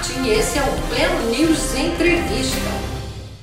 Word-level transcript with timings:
Martin 0.00 0.22
e 0.22 0.30
esse 0.30 0.58
é 0.58 0.62
o 0.62 0.88
Pleno 0.88 1.30
News 1.30 1.74
Entrevista. 1.74 2.70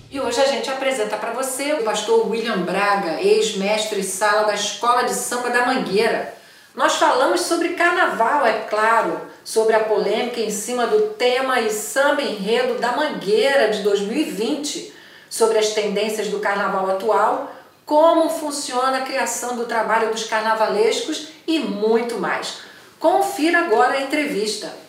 E 0.10 0.20
hoje 0.20 0.42
a 0.42 0.48
gente 0.48 0.68
apresenta 0.68 1.16
para 1.16 1.32
você 1.32 1.74
o 1.74 1.84
pastor 1.84 2.28
William 2.28 2.64
Braga, 2.64 3.22
ex-mestre 3.22 4.02
sala 4.02 4.48
da 4.48 4.56
Escola 4.56 5.04
de 5.04 5.14
Samba 5.14 5.52
da 5.52 5.68
Mangueira. 5.68 6.34
Nós 6.74 6.96
falamos 6.96 7.42
sobre 7.42 7.76
carnaval, 7.76 8.44
é 8.44 8.62
claro, 8.68 9.22
sobre 9.44 9.76
a 9.76 9.82
polêmica 9.82 10.40
em 10.40 10.50
cima 10.50 10.88
do 10.88 11.10
tema 11.10 11.62
e 11.62 11.70
samba 11.70 12.24
enredo 12.24 12.80
da 12.80 12.94
Mangueira 12.94 13.70
de 13.70 13.84
2020, 13.84 14.92
sobre 15.30 15.60
as 15.60 15.70
tendências 15.76 16.30
do 16.30 16.40
carnaval 16.40 16.90
atual, 16.90 17.56
como 17.86 18.32
funciona 18.32 18.98
a 18.98 19.02
criação 19.02 19.56
do 19.56 19.66
trabalho 19.66 20.10
dos 20.10 20.24
carnavalescos 20.24 21.28
e 21.46 21.60
muito 21.60 22.18
mais. 22.18 22.62
Confira 23.00 23.60
agora 23.60 23.94
a 23.94 24.02
entrevista. 24.02 24.87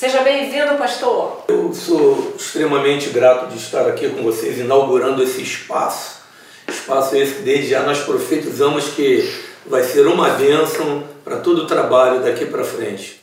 Seja 0.00 0.22
bem-vindo, 0.22 0.78
pastor. 0.78 1.44
Eu 1.46 1.74
sou 1.74 2.32
extremamente 2.34 3.10
grato 3.10 3.48
de 3.48 3.58
estar 3.58 3.86
aqui 3.86 4.08
com 4.08 4.22
vocês, 4.22 4.58
inaugurando 4.58 5.22
esse 5.22 5.42
espaço. 5.42 6.22
Espaço 6.66 7.14
esse 7.16 7.34
que 7.34 7.42
desde 7.42 7.68
já 7.68 7.82
nós 7.82 7.98
profetizamos 7.98 8.94
que 8.94 9.30
vai 9.66 9.82
ser 9.82 10.06
uma 10.06 10.30
bênção 10.30 11.04
para 11.22 11.36
todo 11.36 11.64
o 11.64 11.66
trabalho 11.66 12.22
daqui 12.22 12.46
para 12.46 12.64
frente. 12.64 13.20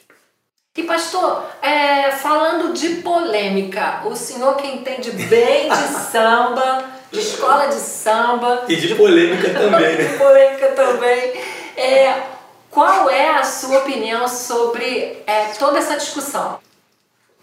E 0.77 0.84
pastor, 0.84 1.45
é, 1.63 2.12
falando 2.12 2.72
de 2.73 2.98
polêmica, 3.02 4.03
o 4.05 4.16
senhor 4.16 4.55
que 4.58 4.67
entende 4.67 5.09
bem 5.09 5.70
de 5.70 5.88
samba, 6.12 6.86
de 7.12 7.20
escola 7.20 7.70
de 7.70 7.80
samba. 7.80 8.66
E 8.70 8.75
de 8.75 8.94
polêmica 8.94 9.50
também, 9.50 9.98
né? 9.98 10.03
de 10.14 10.17
polêmica 10.20 10.67
também. 10.73 11.41
É, 11.75 12.22
qual 12.70 13.09
é 13.09 13.30
a 13.30 13.44
sua 13.44 13.80
opinião 13.80 14.28
sobre 14.28 15.23
é, 15.25 15.45
toda 15.58 15.80
essa 15.80 15.98
discussão? 15.98 16.59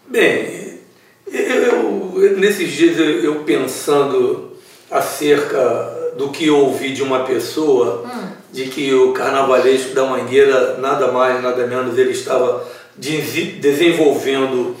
Bem, 0.07 0.79
eu, 1.25 2.21
eu, 2.21 2.37
nesses 2.37 2.71
dias 2.71 2.97
eu, 2.99 3.23
eu, 3.23 3.35
pensando 3.43 4.51
acerca 4.89 6.13
do 6.15 6.29
que 6.29 6.47
eu 6.47 6.57
ouvi 6.57 6.93
de 6.93 7.01
uma 7.01 7.23
pessoa, 7.23 8.03
hum. 8.05 8.27
de 8.51 8.65
que 8.65 8.93
o 8.93 9.13
carnavalesco 9.13 9.95
da 9.95 10.05
Mangueira, 10.05 10.77
nada 10.77 11.11
mais, 11.11 11.41
nada 11.41 11.65
menos, 11.65 11.97
ele 11.97 12.11
estava 12.11 12.65
desenvolvendo 12.95 14.75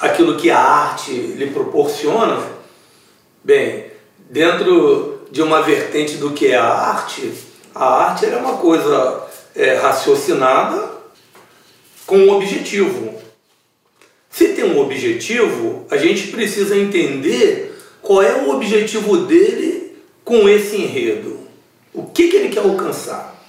aquilo 0.00 0.36
que 0.36 0.50
a 0.50 0.58
arte 0.58 1.12
lhe 1.12 1.46
proporciona. 1.46 2.42
Bem, 3.44 3.86
dentro 4.28 5.20
de 5.30 5.42
uma 5.42 5.62
vertente 5.62 6.16
do 6.16 6.32
que 6.32 6.48
é 6.48 6.56
a 6.56 6.66
arte, 6.66 7.32
a 7.72 7.84
arte 7.84 8.26
é 8.26 8.36
uma 8.36 8.56
coisa 8.58 9.22
é, 9.54 9.76
raciocinada 9.76 10.90
com 12.04 12.18
um 12.18 12.30
objetivo. 12.30 13.25
Se 14.36 14.48
tem 14.48 14.66
um 14.66 14.78
objetivo, 14.78 15.86
a 15.90 15.96
gente 15.96 16.26
precisa 16.26 16.76
entender 16.76 17.74
qual 18.02 18.22
é 18.22 18.34
o 18.34 18.50
objetivo 18.50 19.16
dele 19.24 19.94
com 20.22 20.46
esse 20.46 20.76
enredo. 20.76 21.38
O 21.94 22.02
que, 22.02 22.28
que 22.28 22.36
ele 22.36 22.50
quer 22.50 22.60
alcançar? 22.60 23.42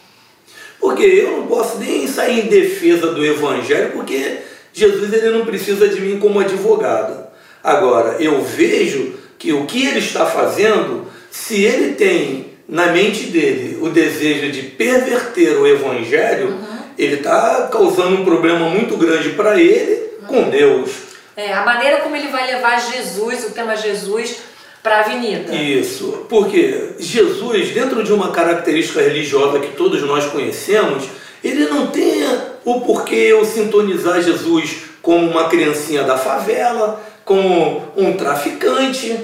Porque 0.79 1.03
eu 1.03 1.39
não 1.39 1.47
posso 1.47 1.77
nem 1.77 2.07
sair 2.07 2.45
em 2.45 2.47
defesa 2.47 3.07
do 3.07 3.25
Evangelho, 3.25 3.91
porque 3.91 4.37
Jesus 4.71 5.11
ele 5.11 5.31
não 5.31 5.45
precisa 5.45 5.89
de 5.89 5.99
mim 5.99 6.19
como 6.19 6.39
advogado. 6.39 7.27
Agora, 7.61 8.15
eu 8.21 8.41
vejo 8.41 9.15
que 9.37 9.51
o 9.51 9.65
que 9.65 9.85
ele 9.85 9.99
está 9.99 10.25
fazendo, 10.25 11.05
se 11.29 11.65
ele 11.65 11.95
tem 11.95 12.53
na 12.65 12.93
mente 12.93 13.25
dele 13.25 13.77
o 13.81 13.89
desejo 13.89 14.53
de 14.53 14.61
perverter 14.61 15.57
o 15.57 15.67
Evangelho, 15.67 16.47
uhum. 16.47 16.77
ele 16.97 17.15
está 17.15 17.67
causando 17.69 18.21
um 18.21 18.23
problema 18.23 18.69
muito 18.69 18.95
grande 18.95 19.31
para 19.31 19.59
ele 19.59 20.07
com 20.27 20.49
Deus. 20.49 20.91
É, 21.35 21.53
a 21.53 21.63
maneira 21.63 21.97
como 21.97 22.15
ele 22.15 22.29
vai 22.29 22.47
levar 22.47 22.79
Jesus, 22.79 23.45
o 23.45 23.51
tema 23.51 23.75
Jesus, 23.75 24.37
para 24.81 24.97
a 24.97 24.99
avenida. 25.01 25.53
Isso, 25.53 26.25
porque 26.29 26.95
Jesus, 26.97 27.71
dentro 27.71 28.03
de 28.03 28.13
uma 28.13 28.31
característica 28.31 29.01
religiosa 29.01 29.59
que 29.59 29.75
todos 29.75 30.01
nós 30.03 30.25
conhecemos, 30.25 31.05
ele 31.43 31.65
não 31.65 31.87
tem 31.87 32.23
o 32.65 32.81
porquê 32.81 33.15
eu 33.15 33.45
sintonizar 33.45 34.21
Jesus 34.21 34.77
como 35.01 35.29
uma 35.29 35.47
criancinha 35.47 36.03
da 36.03 36.17
favela, 36.17 37.01
como 37.23 37.83
um 37.95 38.13
traficante. 38.13 39.17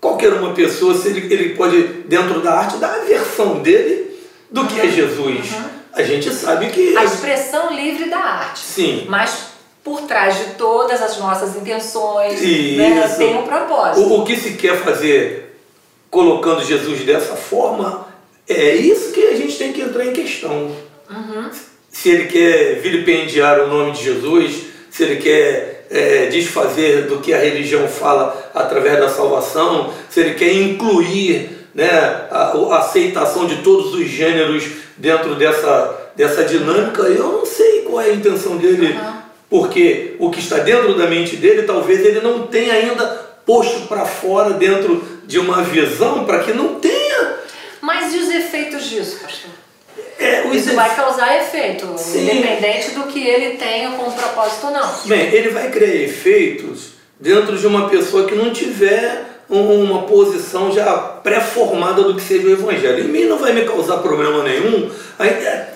Qualquer 0.00 0.32
uma 0.34 0.52
pessoa, 0.52 0.94
se 0.94 1.08
ele, 1.08 1.32
ele 1.32 1.54
pode, 1.54 1.82
dentro 2.06 2.40
da 2.40 2.52
arte, 2.52 2.76
dar 2.76 2.94
a 2.94 3.04
versão 3.04 3.60
dele 3.60 4.18
do 4.50 4.66
que 4.66 4.78
é 4.78 4.88
Jesus. 4.88 5.52
Uhum. 5.52 5.64
A 5.94 6.02
gente 6.02 6.32
sabe 6.32 6.68
que. 6.68 6.96
A 6.96 7.04
expressão 7.04 7.74
livre 7.74 8.10
da 8.10 8.18
arte. 8.18 8.60
Sim. 8.60 9.06
Mas 9.08 9.55
por 9.86 10.00
trás 10.00 10.36
de 10.36 10.44
todas 10.54 11.00
as 11.00 11.16
nossas 11.16 11.54
intenções, 11.54 12.40
né, 12.40 13.14
tem 13.16 13.36
um 13.36 13.44
propósito. 13.44 14.00
O, 14.00 14.20
o, 14.20 14.24
que 14.24 14.34
se 14.34 14.54
quer 14.54 14.76
fazer 14.78 15.60
colocando 16.10 16.64
Jesus 16.64 17.04
dessa 17.04 17.36
forma, 17.36 18.04
é 18.48 18.74
isso 18.74 19.12
que 19.12 19.28
a 19.28 19.36
gente 19.36 19.56
tem 19.56 19.72
que 19.72 19.80
entrar 19.80 20.04
em 20.04 20.12
questão. 20.12 20.72
Uhum. 21.08 21.50
Se 21.88 22.08
ele 22.08 22.24
quer 22.24 22.80
vilipendiar 22.80 23.60
o 23.60 23.68
nome 23.68 23.92
de 23.92 24.02
Jesus, 24.02 24.64
se 24.90 25.04
ele 25.04 25.16
quer 25.22 25.86
é, 25.88 26.26
desfazer 26.26 27.02
do 27.02 27.20
que 27.20 27.32
a 27.32 27.38
religião 27.38 27.86
fala 27.86 28.50
através 28.52 28.98
da 28.98 29.08
salvação, 29.08 29.94
se 30.10 30.18
ele 30.18 30.34
quer 30.34 30.52
incluir 30.52 31.68
né, 31.72 32.26
a, 32.32 32.56
a 32.56 32.78
aceitação 32.78 33.46
de 33.46 33.62
todos 33.62 33.94
os 33.94 34.08
gêneros 34.08 34.64
dentro 34.96 35.36
dessa, 35.36 36.10
dessa 36.16 36.42
dinâmica, 36.42 37.02
eu 37.02 37.30
não 37.34 37.46
sei 37.46 37.82
qual 37.82 38.00
é 38.00 38.06
a 38.06 38.14
intenção 38.14 38.56
dele. 38.56 38.88
Uhum 38.88 39.25
porque 39.48 40.16
o 40.18 40.30
que 40.30 40.40
está 40.40 40.58
dentro 40.58 40.94
da 40.94 41.06
mente 41.06 41.36
dele, 41.36 41.62
talvez 41.62 42.04
ele 42.04 42.20
não 42.20 42.46
tenha 42.46 42.74
ainda 42.74 43.06
posto 43.44 43.86
para 43.86 44.04
fora 44.04 44.54
dentro 44.54 45.02
de 45.24 45.38
uma 45.38 45.62
visão 45.62 46.24
para 46.24 46.40
que 46.40 46.52
não 46.52 46.80
tenha. 46.80 47.36
Mas 47.80 48.12
e 48.14 48.18
os 48.18 48.28
efeitos 48.28 48.84
disso, 48.84 49.20
pastor? 49.20 49.50
É, 50.18 50.46
Isso 50.48 50.74
vai 50.74 50.94
causar 50.94 51.38
efeito, 51.38 51.86
Sim. 51.98 52.22
independente 52.22 52.90
do 52.92 53.04
que 53.04 53.26
ele 53.26 53.56
tenha 53.56 53.90
como 53.90 54.10
propósito 54.12 54.66
ou 54.66 54.72
não. 54.72 54.94
Bem, 55.04 55.32
ele 55.32 55.50
vai 55.50 55.70
criar 55.70 55.94
efeitos 55.94 56.94
dentro 57.20 57.56
de 57.56 57.66
uma 57.66 57.88
pessoa 57.88 58.26
que 58.26 58.34
não 58.34 58.50
tiver 58.50 59.24
uma 59.48 60.02
posição 60.02 60.72
já 60.72 60.94
pré-formada 60.96 62.02
do 62.02 62.14
que 62.14 62.22
seja 62.22 62.48
o 62.48 62.52
Evangelho. 62.52 63.04
Em 63.04 63.08
mim 63.08 63.24
não 63.26 63.38
vai 63.38 63.52
me 63.52 63.64
causar 63.64 63.98
problema 63.98 64.42
nenhum. 64.42 64.90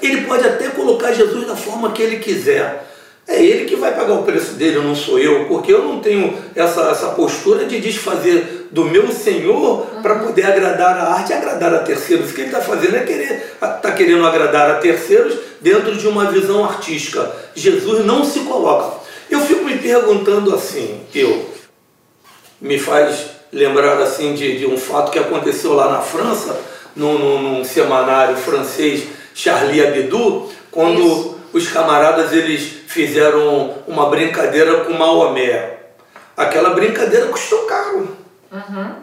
Ele 0.03 0.23
pode 0.23 0.45
até 0.45 0.69
colocar 0.69 1.13
Jesus 1.13 1.47
da 1.47 1.55
forma 1.55 1.93
que 1.93 2.03
ele 2.03 2.19
quiser. 2.19 2.90
É 3.31 3.41
ele 3.41 3.65
que 3.67 3.77
vai 3.77 3.95
pagar 3.95 4.15
o 4.15 4.25
preço 4.25 4.55
dele, 4.55 4.81
não 4.81 4.93
sou 4.93 5.17
eu, 5.17 5.45
porque 5.45 5.73
eu 5.73 5.85
não 5.85 6.01
tenho 6.01 6.37
essa, 6.53 6.91
essa 6.91 7.11
postura 7.11 7.65
de 7.65 7.79
desfazer 7.79 8.67
do 8.73 8.85
meu 8.85 9.13
Senhor 9.13 9.87
para 10.03 10.17
poder 10.17 10.47
agradar 10.47 10.99
a 10.99 11.13
arte 11.13 11.31
e 11.31 11.35
agradar 11.35 11.73
a 11.73 11.79
terceiros. 11.79 12.29
O 12.29 12.35
que 12.35 12.41
ele 12.41 12.49
está 12.49 12.61
fazendo 12.61 12.97
é 12.97 13.05
querer, 13.05 13.55
está 13.63 13.93
querendo 13.93 14.27
agradar 14.27 14.73
a 14.73 14.75
terceiros 14.75 15.39
dentro 15.61 15.95
de 15.95 16.09
uma 16.09 16.29
visão 16.33 16.65
artística. 16.65 17.31
Jesus 17.55 18.05
não 18.05 18.25
se 18.25 18.41
coloca. 18.41 18.99
Eu 19.31 19.39
fico 19.43 19.65
me 19.65 19.79
perguntando 19.79 20.53
assim, 20.53 21.01
eu, 21.15 21.49
me 22.61 22.81
faz 22.81 23.27
lembrar 23.53 23.99
assim 23.99 24.35
de, 24.35 24.59
de 24.59 24.67
um 24.67 24.77
fato 24.77 25.13
que 25.13 25.21
aconteceu 25.21 25.73
lá 25.73 25.89
na 25.89 26.01
França, 26.01 26.61
num, 26.97 27.17
num, 27.17 27.43
num 27.43 27.65
semanário 27.65 28.37
francês 28.37 29.05
Charlie 29.33 29.81
Hebdo, 29.81 30.49
quando 30.73 31.01
Isso. 31.01 31.40
Os 31.53 31.69
camaradas 31.69 32.33
eles 32.33 32.63
fizeram 32.87 33.75
uma 33.87 34.09
brincadeira 34.09 34.85
com 34.85 34.93
Maomé. 34.93 35.79
Aquela 36.37 36.71
brincadeira 36.71 37.27
custou 37.27 37.61
caro. 37.61 38.17
Uhum. 38.53 38.95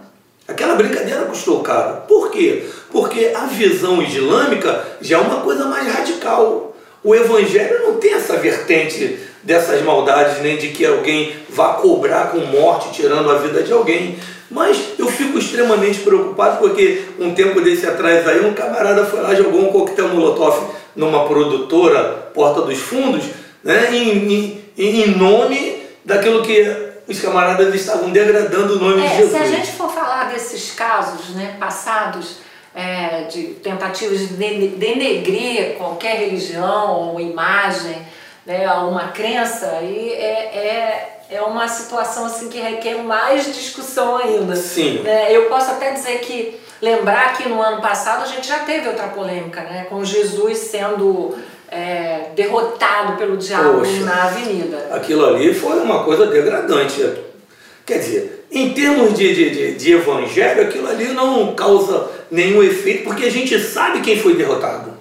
Aquela 0.48 0.76
brincadeira 0.76 1.26
custou 1.26 1.60
caro. 1.62 2.04
Por 2.08 2.32
quê? 2.32 2.66
Porque 2.92 3.34
a 3.36 3.46
visão 3.46 4.02
islâmica 4.02 4.86
já 5.02 5.18
é 5.18 5.22
uma 5.22 5.42
coisa 5.42 5.66
mais 5.66 5.92
radical. 5.92 6.76
O 7.04 7.14
evangelho 7.14 7.84
não 7.84 7.98
tem 7.98 8.14
essa 8.14 8.38
vertente 8.38 9.20
dessas 9.44 9.82
maldades, 9.82 10.42
nem 10.42 10.58
de 10.58 10.70
que 10.70 10.86
alguém 10.86 11.36
vá 11.50 11.74
cobrar 11.74 12.32
com 12.32 12.40
morte, 12.40 12.92
tirando 12.94 13.30
a 13.30 13.38
vida 13.40 13.62
de 13.62 13.72
alguém. 13.72 14.18
Mas 14.50 14.78
eu 14.98 15.08
fico 15.08 15.38
extremamente 15.38 16.00
preocupado 16.00 16.58
porque 16.58 17.04
um 17.20 17.34
tempo 17.34 17.60
desse 17.60 17.86
atrás 17.86 18.26
aí 18.28 18.46
um 18.46 18.54
camarada 18.54 19.06
foi 19.06 19.22
lá 19.22 19.36
jogou 19.36 19.62
um 19.62 19.72
coquetel 19.72 20.08
molotov 20.08 20.70
numa 20.98 21.26
produtora, 21.26 22.32
Porta 22.34 22.62
dos 22.64 22.80
Fundos, 22.80 23.24
né, 23.64 23.96
em, 23.96 24.62
em, 24.78 25.02
em 25.04 25.16
nome 25.16 25.84
daquilo 26.04 26.42
que 26.42 26.88
os 27.08 27.22
camaradas 27.22 27.74
estavam 27.74 28.10
degradando 28.10 28.76
o 28.76 28.80
nome 28.80 29.06
é, 29.06 29.08
de 29.08 29.16
Jesus. 29.18 29.32
Se 29.32 29.38
a 29.38 29.46
gente 29.46 29.72
for 29.72 29.90
falar 29.90 30.32
desses 30.32 30.74
casos 30.74 31.30
né, 31.30 31.56
passados, 31.58 32.40
é, 32.76 33.24
de 33.24 33.44
tentativas 33.64 34.20
de 34.20 34.36
denegrir 34.36 35.76
qualquer 35.78 36.20
religião 36.20 36.92
ou 36.92 37.20
imagem, 37.20 37.96
né, 38.48 38.66
uma 38.72 39.10
crença, 39.10 39.68
aí 39.78 40.10
é, 40.14 40.58
é, 40.58 41.20
é 41.30 41.42
uma 41.42 41.68
situação 41.68 42.26
assim 42.26 42.48
que 42.48 42.58
requer 42.58 43.04
mais 43.04 43.46
discussão 43.46 44.16
ainda. 44.16 44.56
Sim. 44.56 45.02
Né? 45.04 45.36
Eu 45.36 45.50
posso 45.50 45.72
até 45.72 45.92
dizer 45.92 46.20
que, 46.20 46.58
lembrar 46.82 47.36
que 47.36 47.50
no 47.50 47.62
ano 47.62 47.82
passado 47.82 48.24
a 48.24 48.26
gente 48.26 48.48
já 48.48 48.60
teve 48.60 48.88
outra 48.88 49.10
polêmica, 49.10 49.62
né, 49.62 49.86
com 49.90 50.02
Jesus 50.06 50.60
sendo 50.60 51.36
é, 51.70 52.30
derrotado 52.36 53.18
pelo 53.18 53.36
diabo 53.36 53.80
Poxa. 53.80 54.06
na 54.06 54.24
avenida. 54.24 54.88
Aquilo 54.92 55.26
ali 55.26 55.54
foi 55.54 55.78
uma 55.82 56.06
coisa 56.06 56.28
degradante. 56.28 57.06
Quer 57.86 58.00
dizer, 58.00 58.46
em 58.50 58.74
termos 58.74 59.14
de, 59.14 59.36
de, 59.36 59.50
de, 59.50 59.74
de 59.74 59.94
evangelho, 59.94 60.62
aquilo 60.62 60.88
ali 60.88 61.10
não 61.10 61.54
causa 61.54 62.10
nenhum 62.32 62.64
efeito, 62.64 63.04
porque 63.04 63.26
a 63.26 63.32
gente 63.32 63.60
sabe 63.60 64.00
quem 64.00 64.18
foi 64.18 64.36
derrotado. 64.36 64.96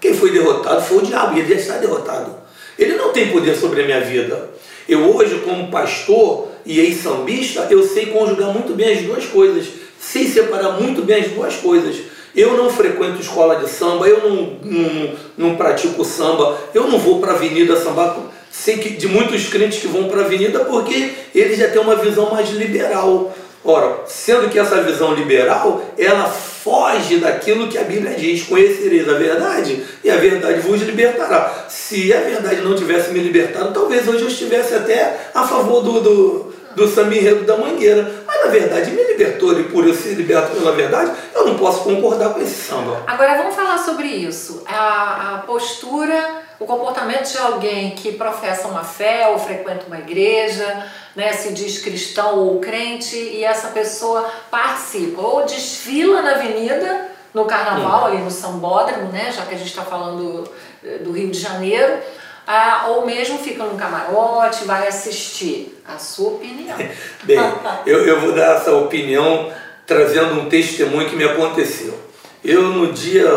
Quem 0.00 0.14
foi 0.14 0.30
derrotado 0.30 0.80
foi 0.80 0.98
o 0.98 1.02
diabo, 1.02 1.36
e 1.36 1.40
ele 1.40 1.48
já 1.48 1.60
está 1.60 1.76
derrotado. 1.76 2.43
Ele 2.78 2.96
não 2.96 3.12
tem 3.12 3.30
poder 3.30 3.56
sobre 3.56 3.82
a 3.82 3.84
minha 3.84 4.00
vida. 4.00 4.50
Eu 4.88 5.14
hoje, 5.14 5.40
como 5.44 5.70
pastor 5.70 6.48
e 6.66 6.80
ex-sambista, 6.80 7.66
eu 7.70 7.82
sei 7.82 8.06
conjugar 8.06 8.52
muito 8.52 8.74
bem 8.74 8.92
as 8.92 9.02
duas 9.02 9.24
coisas. 9.26 9.66
Sei 9.98 10.26
separar 10.26 10.80
muito 10.80 11.02
bem 11.02 11.20
as 11.20 11.28
duas 11.28 11.54
coisas. 11.56 11.96
Eu 12.34 12.56
não 12.56 12.68
frequento 12.68 13.20
escola 13.20 13.56
de 13.56 13.70
samba, 13.70 14.08
eu 14.08 14.28
não, 14.28 14.58
não, 14.62 15.14
não 15.38 15.56
pratico 15.56 16.04
samba, 16.04 16.58
eu 16.74 16.88
não 16.88 16.98
vou 16.98 17.20
para 17.20 17.32
a 17.32 17.34
avenida 17.36 17.76
sambar. 17.76 18.18
Sei 18.50 18.76
que 18.78 18.90
de 18.90 19.06
muitos 19.06 19.46
crentes 19.46 19.80
que 19.80 19.86
vão 19.86 20.08
para 20.08 20.22
a 20.22 20.24
avenida 20.24 20.64
porque 20.64 21.12
eles 21.34 21.58
já 21.58 21.68
têm 21.68 21.80
uma 21.80 21.96
visão 21.96 22.30
mais 22.30 22.50
liberal. 22.50 23.34
Ora, 23.64 24.00
sendo 24.06 24.50
que 24.50 24.58
essa 24.58 24.82
visão 24.82 25.14
liberal, 25.14 25.82
ela 25.96 26.26
foge 26.28 27.16
daquilo 27.16 27.68
que 27.68 27.78
a 27.78 27.84
Bíblia 27.84 28.14
diz: 28.14 28.42
conhecereis 28.42 29.08
a 29.08 29.14
verdade 29.14 29.82
e 30.04 30.10
a 30.10 30.16
verdade 30.16 30.60
vos 30.60 30.82
libertará. 30.82 31.66
Se 31.68 32.12
a 32.12 32.20
verdade 32.20 32.60
não 32.60 32.74
tivesse 32.74 33.10
me 33.10 33.20
libertado, 33.20 33.72
talvez 33.72 34.06
hoje 34.06 34.22
eu 34.22 34.28
estivesse 34.28 34.74
até 34.74 35.30
a 35.34 35.46
favor 35.46 35.82
do, 35.82 36.00
do, 36.00 36.54
do 36.76 36.88
samba 36.88 37.14
enredo 37.14 37.44
da 37.44 37.56
mangueira. 37.56 38.10
Mas 38.26 38.44
na 38.44 38.50
verdade 38.50 38.90
me 38.90 39.02
libertou 39.02 39.58
e 39.58 39.64
por 39.64 39.86
eu 39.86 39.94
ser 39.94 40.14
liberto 40.14 40.54
pela 40.54 40.72
verdade, 40.72 41.12
eu 41.34 41.46
não 41.46 41.56
posso 41.56 41.84
concordar 41.84 42.34
com 42.34 42.42
esse 42.42 42.68
samba. 42.68 43.02
Agora 43.06 43.38
vamos 43.38 43.54
falar 43.54 43.78
sobre 43.78 44.08
isso. 44.08 44.62
A, 44.66 45.36
a 45.36 45.38
postura, 45.38 46.43
o 46.58 46.66
comportamento 46.66 47.30
de 47.30 47.38
alguém 47.38 47.90
que 47.92 48.12
professa 48.12 48.68
uma 48.68 48.84
fé 48.84 49.28
ou 49.28 49.38
frequenta 49.38 49.86
uma 49.86 49.98
igreja, 49.98 50.86
né, 51.14 51.32
se 51.32 51.52
diz 51.52 51.78
cristão 51.78 52.38
ou 52.38 52.60
crente, 52.60 53.16
e 53.16 53.44
essa 53.44 53.68
pessoa 53.68 54.30
participa 54.50 55.20
ou 55.20 55.44
desfila 55.44 56.22
na 56.22 56.32
avenida, 56.32 57.08
no 57.32 57.44
carnaval, 57.44 58.06
ali 58.06 58.18
no 58.18 58.30
sambódromo, 58.30 59.10
né, 59.10 59.32
já 59.32 59.42
que 59.42 59.54
a 59.54 59.58
gente 59.58 59.70
está 59.70 59.82
falando 59.82 60.48
eh, 60.84 60.98
do 60.98 61.10
Rio 61.10 61.30
de 61.30 61.38
Janeiro, 61.38 61.98
ah, 62.46 62.86
ou 62.88 63.06
mesmo 63.06 63.38
fica 63.38 63.64
no 63.64 63.76
camarote, 63.76 64.64
vai 64.64 64.86
assistir. 64.86 65.82
A 65.86 65.98
sua 65.98 66.34
opinião. 66.34 66.76
Bem, 67.24 67.38
eu, 67.86 68.06
eu 68.06 68.20
vou 68.20 68.32
dar 68.32 68.56
essa 68.56 68.74
opinião 68.74 69.52
trazendo 69.86 70.40
um 70.40 70.48
testemunho 70.48 71.08
que 71.08 71.16
me 71.16 71.24
aconteceu. 71.24 71.98
Eu, 72.42 72.64
no 72.64 72.92
dia 72.92 73.28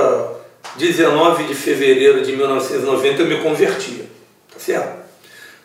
19 0.78 1.46
de 1.46 1.56
fevereiro 1.56 2.22
de 2.22 2.36
1990, 2.36 3.22
eu 3.22 3.28
me 3.28 3.38
converti, 3.38 4.04
tá 4.54 4.60
certo? 4.60 4.98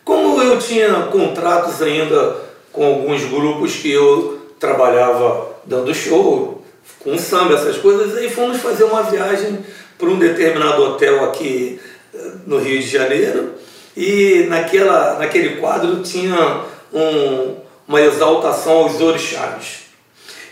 Como 0.05 0.43
eu 0.43 0.59
tinha 0.59 0.93
contratos 1.13 1.81
ainda 1.83 2.37
com 2.73 2.85
alguns 2.85 3.25
grupos 3.25 3.77
que 3.77 3.93
eu 3.93 4.41
trabalhava 4.59 5.53
dando 5.65 5.95
show, 5.95 6.63
com 6.99 7.17
samba, 7.19 7.55
essas 7.55 7.77
coisas, 7.77 8.17
aí 8.17 8.31
fomos 8.31 8.61
fazer 8.61 8.85
uma 8.85 9.03
viagem 9.03 9.59
para 9.99 10.09
um 10.09 10.19
determinado 10.19 10.83
hotel 10.83 11.25
aqui 11.25 11.81
eh, 12.15 12.33
no 12.47 12.59
Rio 12.59 12.81
de 12.81 12.89
Janeiro 12.89 13.53
e 13.97 14.47
naquela, 14.49 15.19
naquele 15.19 15.57
quadro 15.57 16.03
tinha 16.03 16.63
um, 16.93 17.57
uma 17.87 18.01
exaltação 18.01 18.73
aos 18.79 19.01
orixás. 19.01 19.83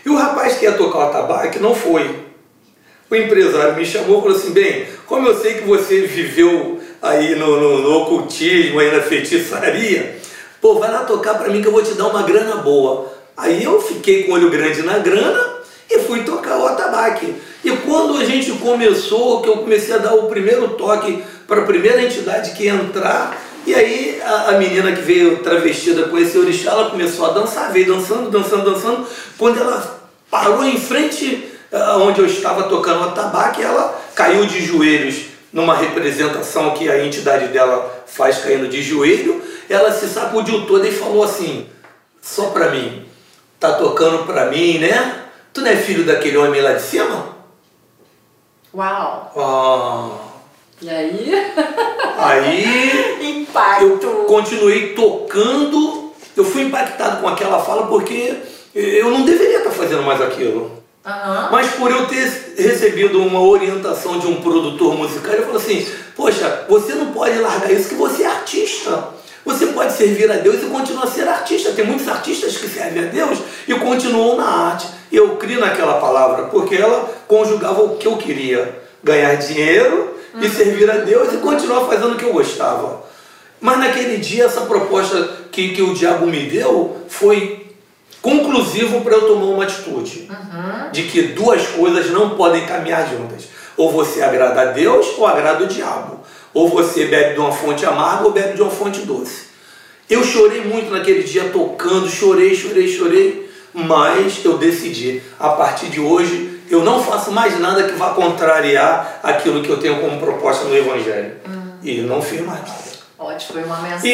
E 0.05 0.09
o 0.09 0.15
rapaz 0.15 0.57
que 0.57 0.65
ia 0.65 0.73
tocar 0.73 0.99
o 0.99 1.01
atabaque 1.03 1.59
não 1.59 1.75
foi. 1.75 2.30
O 3.11 3.15
empresário 3.15 3.75
me 3.75 3.85
chamou 3.85 4.19
e 4.19 4.21
falou 4.21 4.37
assim, 4.37 4.51
bem, 4.51 4.87
como 5.05 5.27
eu 5.27 5.37
sei 5.37 5.55
que 5.55 5.67
você 5.67 6.03
viveu 6.03 6.79
aí 7.01 7.35
no, 7.35 7.59
no, 7.59 7.81
no 7.81 7.97
ocultismo, 8.03 8.79
aí 8.79 8.89
na 8.89 9.01
feitiçaria, 9.01 10.15
pô, 10.61 10.75
vai 10.75 10.89
lá 10.89 10.99
tocar 10.99 11.33
para 11.33 11.49
mim 11.49 11.61
que 11.61 11.67
eu 11.67 11.73
vou 11.73 11.83
te 11.83 11.93
dar 11.95 12.07
uma 12.07 12.23
grana 12.23 12.61
boa. 12.61 13.11
Aí 13.35 13.65
eu 13.65 13.81
fiquei 13.81 14.23
com 14.23 14.31
o 14.31 14.35
olho 14.35 14.49
grande 14.49 14.81
na 14.83 14.97
grana 14.99 15.57
e 15.89 15.99
fui 15.99 16.23
tocar 16.23 16.57
o 16.57 16.67
atabaque. 16.67 17.35
E 17.65 17.71
quando 17.71 18.17
a 18.17 18.23
gente 18.23 18.53
começou, 18.53 19.41
que 19.41 19.49
eu 19.49 19.57
comecei 19.57 19.93
a 19.93 19.97
dar 19.97 20.13
o 20.13 20.29
primeiro 20.29 20.69
toque 20.69 21.21
para 21.45 21.63
a 21.63 21.65
primeira 21.65 22.01
entidade 22.01 22.51
que 22.51 22.69
entrar, 22.69 23.37
e 23.67 23.75
aí 23.75 24.21
a, 24.23 24.51
a, 24.51 24.53
menina 24.53 24.89
que 24.93 25.01
veio 25.01 25.39
travestida 25.39 26.03
com 26.03 26.17
esse 26.17 26.37
orixá, 26.37 26.71
ela 26.71 26.89
começou 26.89 27.25
a 27.25 27.33
dançar, 27.33 27.73
veio 27.73 27.87
dançando, 27.87 28.31
dançando, 28.31 28.71
dançando. 28.71 29.05
Quando 29.37 29.59
ela 29.59 29.99
parou 30.29 30.63
em 30.63 30.79
frente 30.79 31.50
onde 31.71 32.19
eu 32.19 32.25
estava 32.25 32.63
tocando 32.63 33.01
o 33.01 33.09
atabaque, 33.09 33.61
ela 33.61 33.99
caiu 34.13 34.45
de 34.45 34.65
joelhos 34.65 35.25
numa 35.53 35.75
representação 35.75 36.71
que 36.71 36.89
a 36.89 37.05
entidade 37.05 37.47
dela 37.47 38.03
faz 38.05 38.39
caindo 38.39 38.67
de 38.67 38.81
joelho. 38.81 39.41
Ela 39.69 39.91
se 39.91 40.07
sacudiu 40.07 40.65
toda 40.65 40.87
e 40.87 40.91
falou 40.91 41.23
assim: 41.23 41.67
só 42.21 42.47
para 42.47 42.71
mim, 42.71 43.05
tá 43.59 43.73
tocando 43.73 44.25
para 44.25 44.45
mim, 44.47 44.79
né? 44.79 45.23
Tu 45.53 45.61
não 45.61 45.69
é 45.69 45.75
filho 45.75 46.05
daquele 46.05 46.37
homem 46.37 46.61
lá 46.61 46.73
de 46.73 46.81
cima? 46.81 47.35
Uau! 48.73 49.31
Ah. 49.35 50.31
E 50.81 50.89
aí? 50.89 51.53
Aí 52.17 53.19
Impacto. 53.41 54.05
eu 54.05 54.25
continuei 54.25 54.93
tocando. 54.93 56.11
Eu 56.35 56.45
fui 56.45 56.63
impactado 56.63 57.21
com 57.21 57.27
aquela 57.27 57.59
fala 57.59 57.87
porque 57.87 58.37
eu 58.73 59.11
não 59.11 59.23
deveria 59.23 59.57
estar 59.59 59.71
fazendo 59.71 60.03
mais 60.03 60.21
aquilo. 60.21 60.81
Mas 61.51 61.71
por 61.71 61.89
eu 61.89 62.05
ter 62.05 62.53
recebido 62.57 63.21
uma 63.21 63.41
orientação 63.41 64.19
de 64.19 64.27
um 64.27 64.41
produtor 64.41 64.95
musical, 64.95 65.33
ele 65.33 65.43
falou 65.43 65.57
assim: 65.57 65.87
Poxa, 66.15 66.65
você 66.69 66.93
não 66.93 67.11
pode 67.11 67.37
largar 67.39 67.71
isso, 67.71 67.89
que 67.89 67.95
você 67.95 68.23
é 68.23 68.27
artista. 68.27 69.09
Você 69.43 69.67
pode 69.67 69.93
servir 69.93 70.31
a 70.31 70.35
Deus 70.35 70.61
e 70.61 70.67
continuar 70.67 71.05
a 71.05 71.07
ser 71.07 71.27
artista. 71.27 71.71
Tem 71.71 71.83
muitos 71.83 72.07
artistas 72.07 72.57
que 72.57 72.67
servem 72.67 73.05
a 73.05 73.07
Deus 73.07 73.39
e 73.67 73.73
continuam 73.73 74.37
na 74.37 74.45
arte. 74.45 74.87
Eu 75.11 75.37
criei 75.37 75.59
naquela 75.59 75.99
palavra, 75.99 76.45
porque 76.45 76.75
ela 76.75 77.11
conjugava 77.27 77.81
o 77.81 77.97
que 77.97 78.07
eu 78.07 78.17
queria: 78.17 78.79
ganhar 79.03 79.33
dinheiro 79.35 80.15
e 80.39 80.47
servir 80.47 80.89
a 80.89 80.97
Deus 80.97 81.33
e 81.33 81.37
continuar 81.37 81.87
fazendo 81.87 82.13
o 82.13 82.15
que 82.15 82.25
eu 82.25 82.33
gostava. 82.33 83.03
Mas 83.59 83.79
naquele 83.79 84.17
dia, 84.17 84.45
essa 84.45 84.61
proposta 84.61 85.29
que, 85.51 85.69
que 85.69 85.81
o 85.81 85.93
diabo 85.93 86.27
me 86.27 86.47
deu 86.47 86.97
foi 87.07 87.60
conclusivo 88.21 89.01
para 89.01 89.15
eu 89.15 89.27
tomar 89.27 89.45
uma 89.45 89.63
atitude 89.63 90.29
de 90.91 91.03
que 91.03 91.21
duas 91.23 91.65
coisas 91.67 92.11
não 92.11 92.31
podem 92.31 92.65
caminhar 92.65 93.09
juntas. 93.09 93.47
Ou 93.77 93.91
você 93.91 94.21
agrada 94.21 94.61
a 94.61 94.65
Deus 94.65 95.07
ou 95.17 95.25
agrada 95.25 95.63
o 95.63 95.67
diabo. 95.67 96.19
Ou 96.53 96.69
você 96.69 97.05
bebe 97.05 97.33
de 97.33 97.39
uma 97.39 97.51
fonte 97.51 97.85
amarga 97.85 98.25
ou 98.25 98.31
bebe 98.31 98.53
de 98.53 98.61
uma 98.61 98.69
fonte 98.69 99.01
doce. 99.01 99.45
Eu 100.09 100.23
chorei 100.23 100.61
muito 100.65 100.91
naquele 100.91 101.23
dia 101.23 101.45
tocando, 101.45 102.09
chorei, 102.09 102.53
chorei, 102.53 102.87
chorei, 102.87 103.49
mas 103.73 104.43
eu 104.43 104.57
decidi, 104.57 105.21
a 105.39 105.49
partir 105.49 105.87
de 105.87 106.01
hoje, 106.01 106.59
eu 106.69 106.83
não 106.83 107.01
faço 107.01 107.31
mais 107.31 107.57
nada 107.59 107.83
que 107.83 107.93
vá 107.93 108.09
contrariar 108.09 109.21
aquilo 109.23 109.63
que 109.63 109.69
eu 109.69 109.79
tenho 109.79 110.01
como 110.01 110.19
proposta 110.19 110.65
no 110.65 110.75
Evangelho. 110.75 111.35
E 111.81 112.01
não 112.01 112.21
fiz 112.21 112.41
mais 112.41 112.59
nada. 112.59 112.91
Ótimo, 113.17 113.53
foi 113.53 113.63
uma 113.63 113.77
mensagem. 113.77 114.11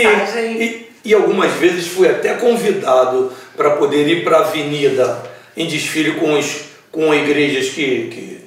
e, 0.58 0.64
e 0.64 0.87
algumas 1.14 1.52
vezes 1.54 1.88
fui 1.88 2.08
até 2.08 2.34
convidado 2.36 3.32
para 3.56 3.72
poder 3.72 4.08
ir 4.08 4.24
para 4.24 4.38
a 4.38 4.42
avenida 4.42 5.24
em 5.56 5.66
desfile 5.68 6.12
com, 6.14 6.38
os, 6.38 6.62
com 6.92 7.14
igrejas 7.14 7.70
que, 7.70 8.08
que, 8.10 8.40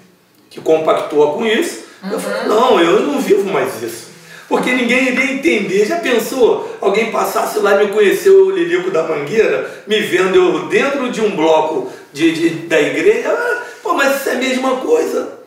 que 0.50 0.60
compactua 0.60 1.32
com 1.34 1.46
isso. 1.46 1.80
Eu 2.10 2.18
falei, 2.18 2.44
não, 2.48 2.80
eu 2.80 3.00
não 3.00 3.20
vivo 3.20 3.50
mais 3.52 3.82
isso. 3.82 4.10
Porque 4.48 4.72
ninguém 4.72 5.08
iria 5.08 5.32
entender. 5.32 5.84
Já 5.86 5.96
pensou? 6.00 6.76
Alguém 6.80 7.10
passasse 7.12 7.58
lá 7.60 7.80
e 7.82 7.86
me 7.86 7.92
conheceu, 7.92 8.46
o 8.46 8.50
Lilico 8.50 8.90
da 8.90 9.04
Mangueira, 9.04 9.70
me 9.86 10.00
vendo 10.00 10.34
eu 10.36 10.66
dentro 10.66 11.08
de 11.10 11.20
um 11.20 11.36
bloco 11.36 11.90
de, 12.12 12.32
de- 12.32 12.50
da 12.66 12.80
igreja. 12.80 13.28
Ah, 13.30 13.62
Pô, 13.82 13.94
mas 13.94 14.16
isso 14.20 14.28
é 14.28 14.32
a 14.32 14.36
mesma 14.36 14.76
coisa. 14.78 15.39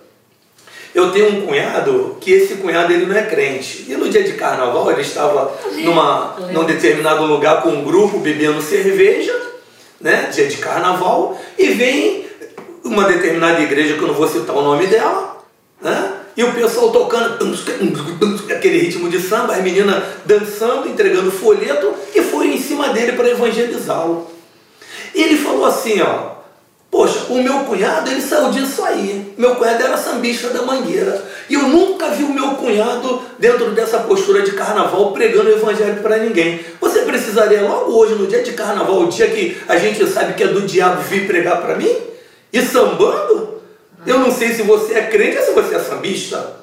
Eu 0.93 1.11
tenho 1.11 1.29
um 1.29 1.47
cunhado 1.47 2.17
que 2.21 2.31
esse 2.31 2.55
cunhado 2.55 2.93
ele 2.93 3.05
não 3.05 3.15
é 3.15 3.23
crente. 3.23 3.85
E 3.89 3.95
no 3.95 4.09
dia 4.09 4.23
de 4.23 4.33
carnaval 4.33 4.91
ele 4.91 5.01
estava 5.01 5.51
numa, 5.83 6.35
num 6.51 6.63
determinado 6.65 7.25
lugar 7.25 7.63
com 7.63 7.69
um 7.69 7.83
grupo 7.83 8.19
bebendo 8.19 8.61
cerveja, 8.61 9.35
né? 9.99 10.29
Dia 10.31 10.47
de 10.47 10.57
carnaval, 10.57 11.39
e 11.57 11.69
vem 11.69 12.25
uma 12.83 13.05
determinada 13.05 13.61
igreja 13.61 13.95
que 13.95 14.01
eu 14.01 14.07
não 14.07 14.13
vou 14.13 14.27
citar 14.27 14.55
o 14.55 14.61
nome 14.61 14.85
dela, 14.87 15.43
né? 15.81 16.13
E 16.35 16.43
o 16.43 16.51
pessoal 16.51 16.91
tocando 16.91 17.37
aquele 18.51 18.79
ritmo 18.79 19.07
de 19.07 19.19
samba, 19.19 19.53
as 19.53 19.63
meninas 19.63 20.03
dançando, 20.25 20.89
entregando 20.89 21.31
folheto, 21.31 21.93
e 22.13 22.21
foi 22.21 22.47
em 22.47 22.57
cima 22.59 22.89
dele 22.89 23.13
para 23.13 23.29
evangelizá-lo. 23.29 24.27
E 25.13 25.21
ele 25.21 25.37
falou 25.37 25.65
assim, 25.65 26.01
ó, 26.01 26.32
Poxa, 26.93 27.25
o 27.29 27.41
meu 27.41 27.61
cunhado, 27.61 28.11
ele 28.11 28.21
saiu 28.21 28.51
disso 28.51 28.83
aí. 28.83 29.33
Meu 29.35 29.55
cunhado 29.55 29.83
era 29.83 29.97
sambista 29.97 30.49
da 30.49 30.61
Mangueira. 30.61 31.25
E 31.49 31.55
eu 31.55 31.63
nunca 31.63 32.09
vi 32.09 32.23
o 32.23 32.31
meu 32.31 32.51
cunhado 32.51 33.19
dentro 33.39 33.71
dessa 33.71 33.97
postura 34.01 34.43
de 34.43 34.51
carnaval 34.51 35.11
pregando 35.11 35.49
o 35.49 35.53
evangelho 35.53 36.03
para 36.03 36.19
ninguém. 36.19 36.63
Você 36.79 37.01
precisaria 37.01 37.63
logo 37.63 37.93
hoje, 37.93 38.13
no 38.13 38.27
dia 38.27 38.43
de 38.43 38.51
carnaval, 38.53 38.99
o 38.99 39.07
dia 39.07 39.27
que 39.27 39.57
a 39.67 39.75
gente 39.75 40.05
sabe 40.05 40.35
que 40.35 40.43
é 40.43 40.47
do 40.47 40.61
diabo 40.61 41.01
vir 41.01 41.25
pregar 41.25 41.63
para 41.63 41.77
mim? 41.77 41.91
E 42.53 42.61
sambando? 42.61 43.59
Eu 44.05 44.19
não 44.19 44.31
sei 44.31 44.53
se 44.53 44.61
você 44.61 44.93
é 44.93 45.01
crente 45.07 45.39
ou 45.39 45.45
se 45.45 45.51
você 45.51 45.73
é 45.73 45.79
sambista. 45.79 46.57